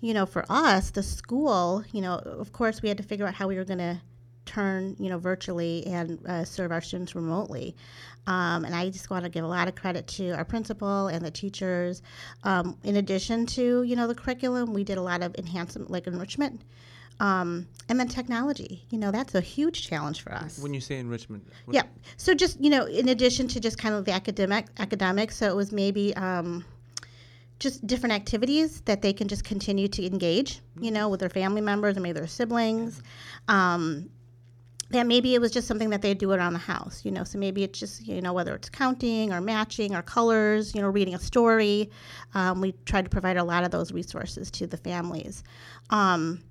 you 0.00 0.14
know, 0.14 0.26
for 0.26 0.44
us, 0.48 0.90
the 0.90 1.02
school, 1.02 1.84
you 1.92 2.00
know, 2.00 2.16
of 2.16 2.52
course, 2.52 2.82
we 2.82 2.88
had 2.88 2.98
to 2.98 3.04
figure 3.04 3.24
out 3.24 3.34
how 3.34 3.46
we 3.46 3.56
were 3.56 3.64
going 3.64 3.78
to 3.78 4.00
turn, 4.44 4.96
you 4.98 5.08
know, 5.08 5.18
virtually 5.18 5.86
and 5.86 6.24
uh, 6.26 6.44
serve 6.44 6.72
our 6.72 6.80
students 6.80 7.14
remotely. 7.14 7.74
Um, 8.26 8.64
and 8.64 8.74
I 8.74 8.88
just 8.90 9.10
want 9.10 9.24
to 9.24 9.30
give 9.30 9.44
a 9.44 9.48
lot 9.48 9.68
of 9.68 9.74
credit 9.74 10.06
to 10.08 10.30
our 10.30 10.44
principal 10.44 11.08
and 11.08 11.24
the 11.24 11.30
teachers. 11.30 12.02
Um, 12.44 12.76
in 12.84 12.96
addition 12.96 13.46
to, 13.46 13.82
you 13.82 13.96
know, 13.96 14.06
the 14.06 14.14
curriculum, 14.14 14.72
we 14.72 14.84
did 14.84 14.98
a 14.98 15.02
lot 15.02 15.22
of 15.22 15.34
enhancement, 15.36 15.90
like 15.90 16.06
enrichment. 16.06 16.62
Um, 17.20 17.68
and 17.88 18.00
then 18.00 18.08
technology, 18.08 18.84
you 18.90 18.98
know, 18.98 19.10
that's 19.10 19.34
a 19.34 19.40
huge 19.40 19.86
challenge 19.86 20.22
for 20.22 20.32
us. 20.32 20.58
When 20.58 20.74
you 20.74 20.80
say 20.80 20.98
enrichment, 20.98 21.46
yeah. 21.70 21.82
So 22.16 22.34
just 22.34 22.60
you 22.60 22.70
know, 22.70 22.86
in 22.86 23.10
addition 23.10 23.46
to 23.48 23.60
just 23.60 23.78
kind 23.78 23.94
of 23.94 24.04
the 24.04 24.12
academic 24.12 24.66
academics, 24.78 25.36
so 25.36 25.46
it 25.48 25.54
was 25.54 25.70
maybe 25.70 26.16
um, 26.16 26.64
just 27.60 27.86
different 27.86 28.12
activities 28.12 28.80
that 28.82 29.02
they 29.02 29.12
can 29.12 29.28
just 29.28 29.44
continue 29.44 29.86
to 29.88 30.04
engage, 30.04 30.60
you 30.80 30.90
know, 30.90 31.08
with 31.08 31.20
their 31.20 31.28
family 31.28 31.60
members 31.60 31.96
and 31.96 32.02
maybe 32.02 32.18
their 32.18 32.26
siblings. 32.26 33.02
Um, 33.46 34.10
that 34.92 35.06
maybe 35.06 35.34
it 35.34 35.40
was 35.40 35.50
just 35.50 35.66
something 35.66 35.90
that 35.90 36.02
they 36.02 36.14
do 36.14 36.32
around 36.32 36.52
the 36.52 36.58
house, 36.58 37.04
you 37.04 37.10
know. 37.10 37.24
So 37.24 37.38
maybe 37.38 37.64
it's 37.64 37.78
just, 37.78 38.06
you 38.06 38.20
know, 38.20 38.32
whether 38.32 38.54
it's 38.54 38.68
counting 38.68 39.32
or 39.32 39.40
matching 39.40 39.94
or 39.94 40.02
colors, 40.02 40.74
you 40.74 40.80
know, 40.80 40.88
reading 40.88 41.14
a 41.14 41.18
story. 41.18 41.90
Um, 42.34 42.60
we 42.60 42.72
tried 42.86 43.04
to 43.04 43.10
provide 43.10 43.36
a 43.36 43.44
lot 43.44 43.64
of 43.64 43.70
those 43.70 43.92
resources 43.92 44.50
to 44.52 44.66
the 44.66 44.76
families. 44.76 45.42
Um, 45.90 46.42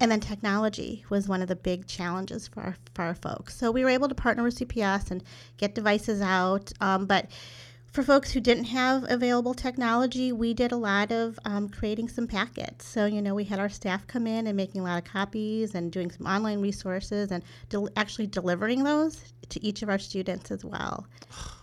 and 0.00 0.10
then 0.10 0.20
technology 0.20 1.04
was 1.10 1.28
one 1.28 1.42
of 1.42 1.48
the 1.48 1.56
big 1.56 1.86
challenges 1.86 2.48
for 2.48 2.62
our, 2.62 2.76
for 2.94 3.02
our 3.04 3.14
folks. 3.14 3.56
So 3.56 3.70
we 3.70 3.84
were 3.84 3.90
able 3.90 4.08
to 4.08 4.14
partner 4.14 4.42
with 4.42 4.58
CPS 4.58 5.10
and 5.10 5.22
get 5.58 5.74
devices 5.74 6.22
out. 6.22 6.72
Um, 6.80 7.04
but 7.04 7.30
for 7.92 8.04
folks 8.04 8.30
who 8.30 8.40
didn't 8.40 8.64
have 8.64 9.04
available 9.08 9.52
technology, 9.52 10.30
we 10.30 10.54
did 10.54 10.70
a 10.70 10.76
lot 10.76 11.10
of 11.10 11.38
um, 11.44 11.68
creating 11.68 12.08
some 12.08 12.26
packets. 12.26 12.86
So, 12.86 13.06
you 13.06 13.20
know, 13.20 13.34
we 13.34 13.44
had 13.44 13.58
our 13.58 13.68
staff 13.68 14.06
come 14.06 14.26
in 14.26 14.46
and 14.46 14.56
making 14.56 14.80
a 14.80 14.84
lot 14.84 14.98
of 14.98 15.04
copies 15.04 15.74
and 15.74 15.90
doing 15.90 16.10
some 16.10 16.26
online 16.26 16.60
resources 16.60 17.32
and 17.32 17.42
del- 17.68 17.88
actually 17.96 18.28
delivering 18.28 18.84
those 18.84 19.32
to 19.48 19.64
each 19.64 19.82
of 19.82 19.88
our 19.88 19.98
students 19.98 20.52
as 20.52 20.64
well. 20.64 21.06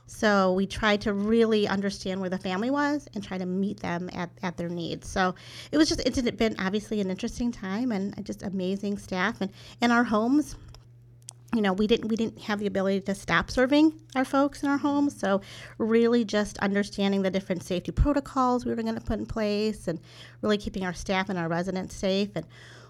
So, 0.06 0.54
we 0.54 0.66
tried 0.68 1.02
to 1.02 1.14
really 1.14 1.68
understand 1.68 2.20
where 2.20 2.30
the 2.30 2.38
family 2.38 2.72
was 2.72 3.08
and 3.14 3.24
try 3.24 3.38
to 3.38 3.46
meet 3.46 3.80
them 3.80 4.10
at, 4.14 4.30
at 4.44 4.58
their 4.58 4.70
needs. 4.70 5.08
So, 5.08 5.34
it 5.72 5.78
was 5.78 5.88
just, 5.88 6.02
it's 6.02 6.20
been 6.32 6.56
obviously 6.60 7.00
an 7.00 7.10
interesting 7.10 7.52
time 7.52 7.92
and 7.92 8.26
just 8.26 8.44
amazing 8.44 8.98
staff. 8.98 9.40
And 9.40 9.52
in 9.82 9.92
our 9.92 10.04
homes, 10.04 10.56
you 11.56 11.62
know 11.62 11.74
we 11.74 11.88
didn't 11.88 12.10
we 12.10 12.16
didn't 12.16 12.40
have 12.42 12.60
the 12.60 12.68
ability 12.68 13.02
to 13.02 13.16
stop 13.16 13.50
serving 13.50 13.94
our 14.16 14.26
folks 14.26 14.64
in 14.64 14.70
our 14.70 14.78
homes 14.78 15.18
so 15.18 15.42
really 15.78 16.26
just 16.26 16.58
understanding 16.60 17.22
the 17.22 17.32
different 17.32 17.64
safety 17.64 17.92
protocols 17.92 18.66
we 18.66 18.74
were 18.74 18.82
going 18.82 18.94
to 18.94 19.02
put 19.02 19.20
in 19.20 19.26
place 19.26 19.88
and 19.88 20.00
really 20.42 20.58
keeping 20.58 20.86
our 20.86 20.94
staff 20.94 21.30
and 21.30 21.40
our 21.40 21.48
residents 21.48 21.96
safe 21.96 22.30
and 22.36 22.46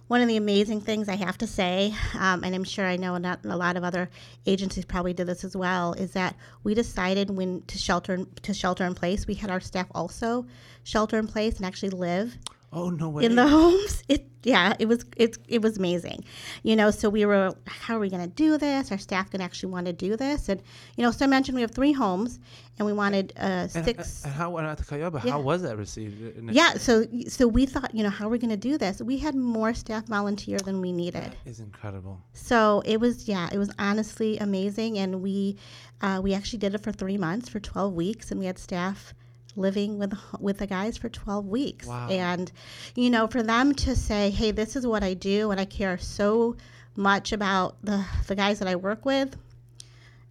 one 0.08 0.22
of 0.22 0.30
the 0.30 0.38
amazing 0.38 0.80
things 0.80 1.10
I 1.10 1.16
have 1.16 1.38
to 1.40 1.48
say, 1.48 1.94
um, 2.18 2.46
and 2.46 2.56
I'm 2.56 2.64
sure 2.64 2.86
I 2.86 2.96
know 2.96 3.18
not 3.18 3.44
a 3.44 3.58
lot 3.58 3.76
of 3.76 3.84
other 3.84 4.10
agencies 4.46 4.86
probably 4.86 5.14
did 5.14 5.28
this 5.28 5.44
as 5.44 5.56
well, 5.56 5.92
is 5.94 6.12
that 6.12 6.36
we 6.64 6.74
decided 6.74 7.30
when 7.30 7.62
to 7.64 7.78
shelter 7.78 8.26
to 8.44 8.54
shelter 8.54 8.86
in 8.86 8.96
place. 8.96 9.28
We 9.28 9.34
had 9.34 9.52
our 9.52 9.60
staff 9.60 9.88
also 9.94 10.46
shelter 10.84 11.18
in 11.18 11.28
place 11.28 11.58
and 11.58 11.66
actually 11.66 11.90
live 11.90 12.38
Oh 12.74 12.90
no 12.90 13.10
way! 13.10 13.24
In 13.24 13.36
the 13.36 13.48
homes, 13.58 14.04
it 14.10 14.28
yeah, 14.44 14.76
it 14.78 14.88
was 14.88 15.06
it 15.16 15.38
it 15.48 15.62
was 15.62 15.78
amazing, 15.78 16.24
you 16.64 16.76
know. 16.76 16.92
So 16.92 17.10
we 17.10 17.26
were, 17.26 17.54
how 17.66 17.96
are 17.96 18.00
we 18.00 18.10
going 18.10 18.22
to 18.22 18.34
do 18.34 18.58
this? 18.58 18.92
Our 18.92 18.98
staff 18.98 19.30
going 19.32 19.40
to 19.40 19.46
actually 19.46 19.72
want 19.72 19.88
to 19.88 19.94
do 19.94 20.18
this, 20.18 20.50
and 20.50 20.62
you 20.96 21.04
know, 21.04 21.12
so 21.12 21.26
I 21.26 21.28
mentioned 21.28 21.56
we 21.56 21.62
have 21.62 21.72
three 21.72 21.94
homes, 21.94 22.40
and 22.78 22.86
we 22.86 22.92
wanted 22.94 23.34
uh, 23.38 23.68
six. 23.68 24.24
And, 24.24 24.32
and 24.32 24.34
how 24.34 24.52
not 24.58 24.78
to 24.78 24.86
cut 24.86 25.00
you 25.00 25.06
off, 25.06 25.14
but 25.14 25.24
yeah. 25.24 25.32
how 25.32 25.42
was 25.42 25.62
that 25.62 25.78
received? 25.78 26.52
Yeah, 26.52 26.74
so 26.74 27.06
so 27.28 27.48
we 27.48 27.66
thought, 27.66 27.96
you 27.96 28.04
know, 28.04 28.10
how 28.10 28.28
are 28.28 28.30
we 28.30 28.38
going 28.38 28.52
to 28.52 28.58
do 28.58 28.78
this? 28.78 29.02
We 29.02 29.18
had 29.18 29.36
more 29.36 29.74
staff 29.74 30.06
volunteer 30.06 30.58
than 30.60 30.82
we 30.82 30.92
needed. 30.92 31.24
That 31.24 31.36
is 31.46 31.60
incredible. 31.62 32.22
So 32.34 32.84
it 32.86 33.00
was 33.00 33.28
yeah, 33.28 33.50
it 33.52 33.58
was 33.58 33.72
honestly 33.80 34.38
amazing, 34.40 34.98
and 34.98 35.22
we 35.22 35.58
uh, 36.02 36.20
we 36.22 36.34
actually 36.34 36.60
did 36.60 36.76
it 36.76 36.84
for 36.84 36.92
three 36.92 37.18
months, 37.18 37.48
for 37.48 37.60
twelve 37.60 37.94
weeks, 37.94 38.30
and 38.32 38.40
we 38.40 38.46
had 38.46 38.60
staff 38.60 39.14
living 39.58 39.98
with 39.98 40.14
with 40.40 40.60
the 40.60 40.68
guys 40.68 40.98
for 40.98 41.10
12 41.10 41.46
weeks 41.46 41.88
wow. 41.88 42.08
and 42.10 42.52
you 42.96 43.10
know 43.10 43.28
for 43.28 43.44
them 43.44 43.74
to 43.74 43.96
say 43.96 44.30
hey 44.30 44.52
this 44.52 44.76
is 44.76 44.86
what 44.86 45.04
i 45.04 45.14
do 45.14 45.52
and 45.52 45.60
i 45.60 45.66
care 45.66 45.98
so 45.98 46.56
much 46.96 47.32
about 47.32 47.76
the 47.84 48.06
the 48.28 48.36
guys 48.36 48.60
that 48.60 48.68
i 48.68 48.76
work 48.76 49.06
with 49.06 49.36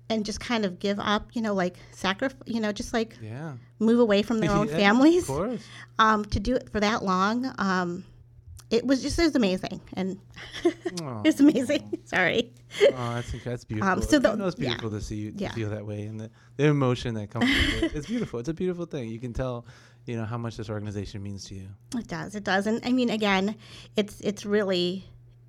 and 0.09 0.25
just 0.25 0.41
kind 0.41 0.65
of 0.65 0.79
give 0.79 0.99
up 1.01 1.29
you 1.33 1.43
know 1.43 1.55
like 1.55 1.77
sacrifice 1.93 2.39
you 2.47 2.61
know 2.61 2.73
just 2.73 2.93
like 2.93 3.17
yeah. 3.21 3.53
move 3.79 3.99
away 3.99 4.23
from 4.23 4.39
their 4.41 4.51
own 4.53 4.69
families 4.69 5.29
um, 5.99 6.25
to 6.27 6.41
do 6.41 6.55
it 6.55 6.71
for 6.71 6.81
that 6.81 7.03
long 7.05 7.53
um, 7.59 8.05
it 8.71 8.85
was 8.85 9.03
just 9.03 9.19
it 9.19 9.25
was 9.25 9.37
amazing. 9.37 9.81
And 9.95 10.19
it's 11.25 11.41
amazing. 11.41 12.01
Sorry. 12.05 12.53
Oh 12.83 13.15
that's 13.15 13.33
that's 13.45 13.65
beautiful. 13.65 13.93
Um, 13.93 14.03
so 14.03 14.19
the, 14.19 14.35
know 14.35 14.47
it's 14.47 14.57
beautiful 14.57 14.91
yeah. 14.91 14.99
to 14.99 15.05
see 15.05 15.17
you 15.17 15.33
to 15.33 15.39
yeah. 15.39 15.53
feel 15.53 15.71
that 15.71 15.87
way 15.87 16.03
and 16.03 16.21
the, 16.21 16.31
the 16.57 16.67
emotion 16.67 17.15
that 17.15 17.31
comes 17.31 17.47
with 17.47 17.83
it. 17.85 17.95
It's 17.95 18.07
beautiful. 18.07 18.41
It's 18.41 18.49
a 18.49 18.55
beautiful 18.55 18.87
thing. 18.87 19.09
You 19.09 19.21
can 19.21 19.33
tell 19.33 19.67
you 20.07 20.17
know 20.17 20.25
how 20.25 20.39
much 20.39 20.57
this 20.57 20.71
organization 20.71 21.23
means 21.23 21.45
to 21.47 21.55
you. 21.55 21.69
It 21.97 22.09
does. 22.09 22.35
It 22.35 22.45
does. 22.45 22.67
And 22.67 22.81
i 22.85 22.93
mean 22.93 23.11
again 23.11 23.57
it's 23.97 24.21
it's 24.21 24.45
really 24.45 25.05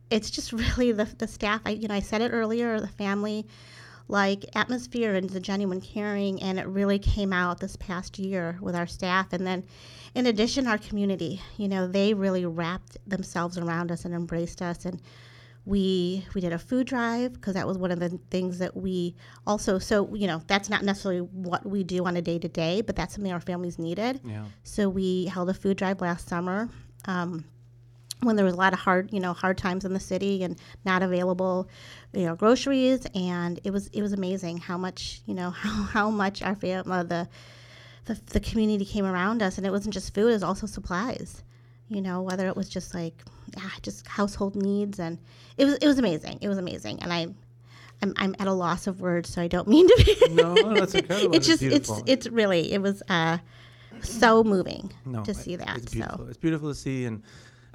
it's 0.09 0.29
just 0.29 0.51
really 0.53 0.91
the, 0.91 1.05
the 1.17 1.27
staff. 1.27 1.61
I 1.65 1.71
you 1.71 1.87
know 1.87 1.95
I 1.95 2.01
said 2.01 2.21
it 2.21 2.29
earlier. 2.29 2.79
The 2.79 2.87
family 2.87 3.47
like 4.07 4.45
atmosphere 4.55 5.15
and 5.15 5.29
the 5.29 5.39
genuine 5.39 5.81
caring 5.81 6.41
and 6.41 6.59
it 6.59 6.67
really 6.67 6.99
came 6.99 7.33
out 7.33 7.59
this 7.59 7.75
past 7.75 8.17
year 8.17 8.57
with 8.61 8.75
our 8.75 8.87
staff. 8.87 9.33
And 9.33 9.45
then 9.45 9.63
in 10.15 10.25
addition 10.27 10.67
our 10.67 10.77
community 10.77 11.41
you 11.57 11.67
know 11.67 11.87
they 11.87 12.13
really 12.13 12.45
wrapped 12.45 12.97
themselves 13.05 13.57
around 13.57 13.91
us 13.91 14.05
and 14.05 14.13
embraced 14.13 14.61
us. 14.61 14.85
And 14.85 15.01
we 15.65 16.25
we 16.33 16.39
did 16.39 16.53
a 16.53 16.57
food 16.57 16.87
drive 16.87 17.33
because 17.33 17.53
that 17.55 17.67
was 17.67 17.77
one 17.77 17.91
of 17.91 17.99
the 17.99 18.17
things 18.31 18.57
that 18.59 18.75
we 18.77 19.13
also 19.45 19.77
so 19.77 20.15
you 20.15 20.25
know 20.25 20.41
that's 20.47 20.69
not 20.69 20.81
necessarily 20.81 21.19
what 21.19 21.65
we 21.65 21.83
do 21.83 22.05
on 22.05 22.15
a 22.15 22.21
day 22.21 22.39
to 22.39 22.47
day 22.47 22.81
but 22.81 22.95
that's 22.95 23.13
something 23.15 23.33
our 23.33 23.41
families 23.41 23.77
needed. 23.77 24.21
Yeah. 24.23 24.45
so 24.63 24.87
we 24.87 25.25
held 25.25 25.49
a 25.49 25.53
food 25.53 25.75
drive 25.75 25.99
last 25.99 26.29
summer 26.29 26.69
um, 27.05 27.43
when 28.21 28.35
there 28.35 28.45
was 28.45 28.55
a 28.55 28.57
lot 28.57 28.73
of 28.73 28.79
hard, 28.79 29.11
you 29.13 29.19
know, 29.19 29.33
hard 29.33 29.57
times 29.57 29.85
in 29.85 29.93
the 29.93 29.99
city 29.99 30.43
and 30.43 30.57
not 30.85 31.03
available, 31.03 31.69
you 32.13 32.25
know, 32.25 32.35
groceries, 32.35 33.05
and 33.13 33.59
it 33.63 33.71
was 33.71 33.87
it 33.93 34.01
was 34.01 34.13
amazing 34.13 34.57
how 34.57 34.77
much, 34.77 35.21
you 35.25 35.33
know, 35.33 35.49
how, 35.63 35.83
how 35.83 36.09
much 36.09 36.41
our 36.41 36.55
fam- 36.55 36.91
uh, 36.91 37.03
the, 37.03 37.27
the 38.05 38.19
the 38.27 38.39
community 38.39 38.85
came 38.85 39.05
around 39.05 39.41
us, 39.43 39.57
and 39.57 39.67
it 39.67 39.71
wasn't 39.71 39.93
just 39.93 40.13
food; 40.13 40.29
it 40.29 40.33
was 40.33 40.43
also 40.43 40.65
supplies. 40.67 41.43
You 41.89 42.01
know, 42.01 42.21
whether 42.21 42.47
it 42.47 42.55
was 42.57 42.67
just 42.67 42.93
like 42.93 43.13
ah, 43.57 43.75
just 43.81 44.07
household 44.07 44.55
needs, 44.55 44.99
and 44.99 45.19
it 45.57 45.65
was 45.65 45.75
it 45.75 45.87
was 45.87 45.99
amazing. 45.99 46.39
It 46.41 46.47
was 46.49 46.57
amazing, 46.57 47.01
and 47.01 47.13
I. 47.13 47.27
I'm, 47.99 48.13
I'm 48.17 48.35
at 48.37 48.45
a 48.45 48.53
loss 48.53 48.85
of 48.85 49.01
words, 49.01 49.27
so 49.33 49.41
I 49.41 49.47
don't 49.47 49.67
mean 49.75 49.87
to 49.87 50.03
be. 50.05 50.35
No, 50.35 50.53
that's 50.75 50.93
incredible. 50.93 51.35
it's 51.35 51.47
It's 51.49 51.59
just 51.59 51.63
it's 51.63 51.89
beautiful. 51.89 52.03
it's 52.05 52.27
really 52.27 52.71
it 52.71 52.79
was 52.79 53.01
uh, 53.09 53.39
so 54.01 54.43
moving 54.43 54.93
no, 55.03 55.23
to 55.23 55.33
see 55.33 55.55
that. 55.55 55.77
It's 55.77 55.93
so 55.93 55.97
beautiful. 55.97 56.27
It's 56.27 56.37
beautiful 56.37 56.69
to 56.69 56.75
see, 56.75 57.05
and 57.05 57.23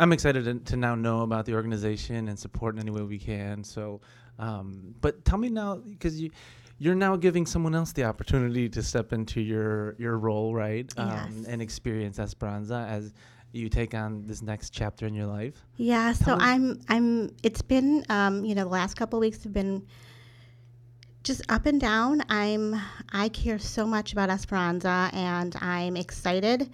I'm 0.03 0.13
excited 0.13 0.45
to, 0.47 0.55
to 0.73 0.77
now 0.77 0.97
know 0.97 1.23
about 1.23 1.47
the 1.47 1.55
organization 1.55 2.27
and 2.27 2.37
support 2.37 2.75
in 2.75 2.81
any 2.81 2.91
way 2.91 3.03
we 3.03 3.19
can. 3.21 3.63
So, 3.63 4.01
um, 4.41 4.97
but 5.01 5.25
tell 5.25 5.39
me 5.39 5.49
now, 5.49 5.77
because 5.77 6.21
you 6.21 6.31
you're 6.79 6.97
now 6.97 7.15
giving 7.15 7.47
someone 7.47 7.77
else 7.77 7.93
the 7.93 8.03
opportunity 8.03 8.69
to 8.69 8.83
step 8.83 9.13
into 9.13 9.41
your 9.41 9.95
your 10.01 10.19
role, 10.19 10.53
right? 10.55 10.93
Um, 10.97 11.09
Yes. 11.09 11.47
and 11.47 11.63
experience 11.63 12.19
Esperanza 12.19 12.85
as 12.89 13.15
you 13.53 13.69
take 13.69 13.95
on 13.95 14.27
this 14.27 14.43
next 14.43 14.71
chapter 14.71 15.07
in 15.07 15.15
your 15.15 15.27
life. 15.27 15.65
Yeah, 15.77 16.13
so 16.15 16.35
me- 16.35 16.45
I'm 16.45 16.81
I'm 16.89 17.37
it's 17.45 17.63
been 17.63 18.05
um, 18.09 18.45
you 18.45 18.57
know, 18.57 18.65
the 18.65 18.71
last 18.71 18.95
couple 18.97 19.19
of 19.19 19.21
weeks 19.21 19.45
have 19.45 19.53
been 19.53 19.87
just 21.23 21.43
up 21.49 21.67
and 21.67 21.81
down. 21.81 22.23
I'm 22.29 22.75
I 23.13 23.29
care 23.29 23.61
so 23.61 23.87
much 23.87 24.13
about 24.13 24.31
Esperanza 24.31 25.11
and 25.13 25.55
I'm 25.61 25.97
excited 25.97 26.69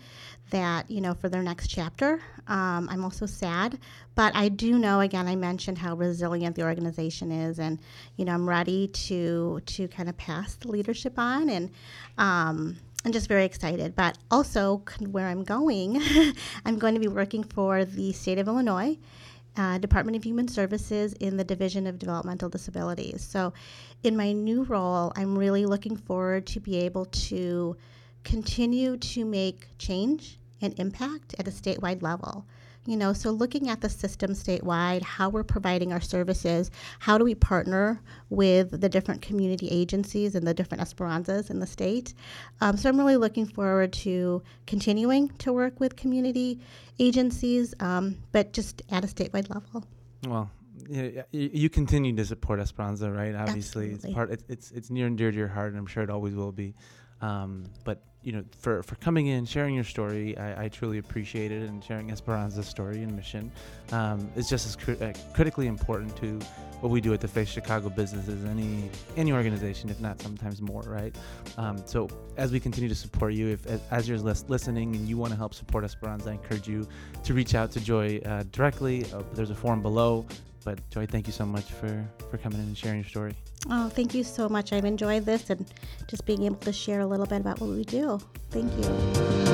that, 0.50 0.90
you 0.90 1.00
know, 1.00 1.14
for 1.14 1.28
their 1.28 1.42
next 1.42 1.68
chapter. 1.68 2.20
Um, 2.46 2.88
I'm 2.90 3.04
also 3.04 3.26
sad, 3.26 3.78
but 4.14 4.34
I 4.34 4.48
do 4.48 4.78
know 4.78 5.00
again 5.00 5.28
I 5.28 5.36
mentioned 5.36 5.78
how 5.78 5.94
resilient 5.94 6.56
the 6.56 6.62
organization 6.62 7.30
is 7.30 7.58
and 7.58 7.78
you 8.16 8.24
know, 8.24 8.32
I'm 8.32 8.48
ready 8.48 8.88
to 8.88 9.60
to 9.64 9.88
kind 9.88 10.08
of 10.08 10.16
pass 10.16 10.54
the 10.54 10.68
leadership 10.68 11.18
on 11.18 11.50
and 11.50 11.70
um 12.16 12.76
I'm 13.04 13.12
just 13.12 13.28
very 13.28 13.44
excited, 13.44 13.94
but 13.94 14.18
also 14.30 14.82
where 15.10 15.28
I'm 15.28 15.44
going, 15.44 16.02
I'm 16.64 16.78
going 16.78 16.94
to 16.94 17.00
be 17.00 17.06
working 17.06 17.44
for 17.44 17.84
the 17.84 18.12
state 18.12 18.38
of 18.38 18.48
Illinois, 18.48 18.98
uh, 19.56 19.78
Department 19.78 20.16
of 20.16 20.24
Human 20.24 20.48
Services 20.48 21.12
in 21.14 21.36
the 21.36 21.44
Division 21.44 21.86
of 21.86 21.98
Developmental 21.98 22.48
Disabilities. 22.48 23.22
So, 23.22 23.52
in 24.02 24.16
my 24.16 24.32
new 24.32 24.64
role, 24.64 25.12
I'm 25.14 25.38
really 25.38 25.64
looking 25.64 25.96
forward 25.96 26.46
to 26.48 26.60
be 26.60 26.76
able 26.78 27.04
to 27.06 27.76
continue 28.28 28.98
to 28.98 29.24
make 29.24 29.66
change 29.78 30.38
and 30.60 30.78
impact 30.78 31.34
at 31.38 31.48
a 31.48 31.50
statewide 31.50 32.02
level. 32.02 32.44
You 32.84 32.96
know, 32.96 33.12
so 33.14 33.30
looking 33.30 33.70
at 33.70 33.80
the 33.80 33.88
system 33.88 34.32
statewide, 34.32 35.02
how 35.02 35.30
we're 35.30 35.44
providing 35.44 35.92
our 35.92 36.00
services, 36.00 36.70
how 36.98 37.16
do 37.16 37.24
we 37.24 37.34
partner 37.34 38.02
with 38.28 38.80
the 38.80 38.88
different 38.88 39.22
community 39.22 39.68
agencies 39.70 40.34
and 40.34 40.46
the 40.46 40.52
different 40.52 40.82
Esperanzas 40.82 41.48
in 41.50 41.58
the 41.58 41.66
state. 41.66 42.14
Um, 42.60 42.76
so 42.76 42.88
I'm 42.90 42.98
really 42.98 43.16
looking 43.16 43.46
forward 43.46 43.92
to 44.04 44.42
continuing 44.66 45.28
to 45.38 45.52
work 45.52 45.80
with 45.80 45.96
community 45.96 46.60
agencies, 46.98 47.74
um, 47.80 48.16
but 48.32 48.52
just 48.52 48.82
at 48.90 49.04
a 49.04 49.06
statewide 49.06 49.48
level. 49.54 49.84
Well, 50.26 50.50
you, 50.88 51.24
you 51.32 51.70
continue 51.70 52.14
to 52.16 52.24
support 52.24 52.60
Esperanza, 52.60 53.10
right? 53.10 53.34
Obviously, 53.34 53.92
Absolutely. 53.92 54.10
it's 54.10 54.14
part. 54.14 54.42
It's 54.48 54.70
it's 54.70 54.90
near 54.90 55.06
and 55.06 55.16
dear 55.16 55.30
to 55.30 55.36
your 55.36 55.48
heart, 55.48 55.70
and 55.72 55.78
I'm 55.78 55.86
sure 55.86 56.02
it 56.02 56.10
always 56.10 56.34
will 56.34 56.52
be. 56.52 56.74
Um, 57.20 57.64
but 57.84 58.02
you 58.22 58.32
know, 58.32 58.44
for 58.58 58.82
for 58.82 58.96
coming 58.96 59.28
in, 59.28 59.44
sharing 59.44 59.74
your 59.74 59.84
story, 59.84 60.36
I, 60.36 60.64
I 60.64 60.68
truly 60.68 60.98
appreciate 60.98 61.52
it, 61.52 61.62
and 61.68 61.82
sharing 61.82 62.10
Esperanza's 62.10 62.66
story 62.66 63.02
and 63.02 63.14
mission 63.14 63.50
um, 63.92 64.30
is 64.36 64.48
just 64.48 64.66
as 64.66 65.00
uh, 65.00 65.12
critically 65.34 65.66
important 65.66 66.16
to 66.16 66.38
what 66.80 66.90
we 66.90 67.00
do 67.00 67.12
at 67.12 67.20
the 67.20 67.28
Face 67.28 67.48
Chicago 67.48 67.88
Business 67.88 68.28
as 68.28 68.44
any 68.44 68.90
any 69.16 69.32
organization, 69.32 69.88
if 69.88 70.00
not 70.00 70.20
sometimes 70.20 70.60
more, 70.60 70.82
right? 70.82 71.14
Um, 71.56 71.80
so 71.86 72.08
as 72.36 72.52
we 72.52 72.60
continue 72.60 72.88
to 72.88 72.94
support 72.94 73.34
you, 73.34 73.48
if 73.48 73.66
as, 73.66 73.80
as 73.90 74.08
you're 74.08 74.18
lis- 74.18 74.44
listening 74.48 74.94
and 74.94 75.08
you 75.08 75.16
want 75.16 75.32
to 75.32 75.36
help 75.36 75.54
support 75.54 75.84
Esperanza, 75.84 76.30
I 76.30 76.32
encourage 76.34 76.68
you 76.68 76.88
to 77.24 77.34
reach 77.34 77.54
out 77.54 77.70
to 77.72 77.80
Joy 77.80 78.20
uh, 78.24 78.44
directly. 78.52 79.04
Uh, 79.12 79.22
there's 79.32 79.50
a 79.50 79.54
form 79.54 79.80
below. 79.80 80.26
But 80.64 80.78
Joy, 80.90 81.06
thank 81.06 81.26
you 81.26 81.32
so 81.32 81.46
much 81.46 81.64
for 81.72 82.04
for 82.30 82.38
coming 82.38 82.58
in 82.60 82.66
and 82.66 82.76
sharing 82.76 83.00
your 83.00 83.08
story. 83.08 83.34
Oh, 83.70 83.88
thank 83.88 84.14
you 84.14 84.24
so 84.24 84.48
much. 84.48 84.72
I've 84.72 84.84
enjoyed 84.84 85.24
this 85.24 85.50
and 85.50 85.64
just 86.06 86.24
being 86.26 86.44
able 86.44 86.56
to 86.56 86.72
share 86.72 87.00
a 87.00 87.06
little 87.06 87.26
bit 87.26 87.40
about 87.40 87.60
what 87.60 87.70
we 87.70 87.84
do. 87.84 88.20
Thank 88.50 88.72
you. 88.78 89.47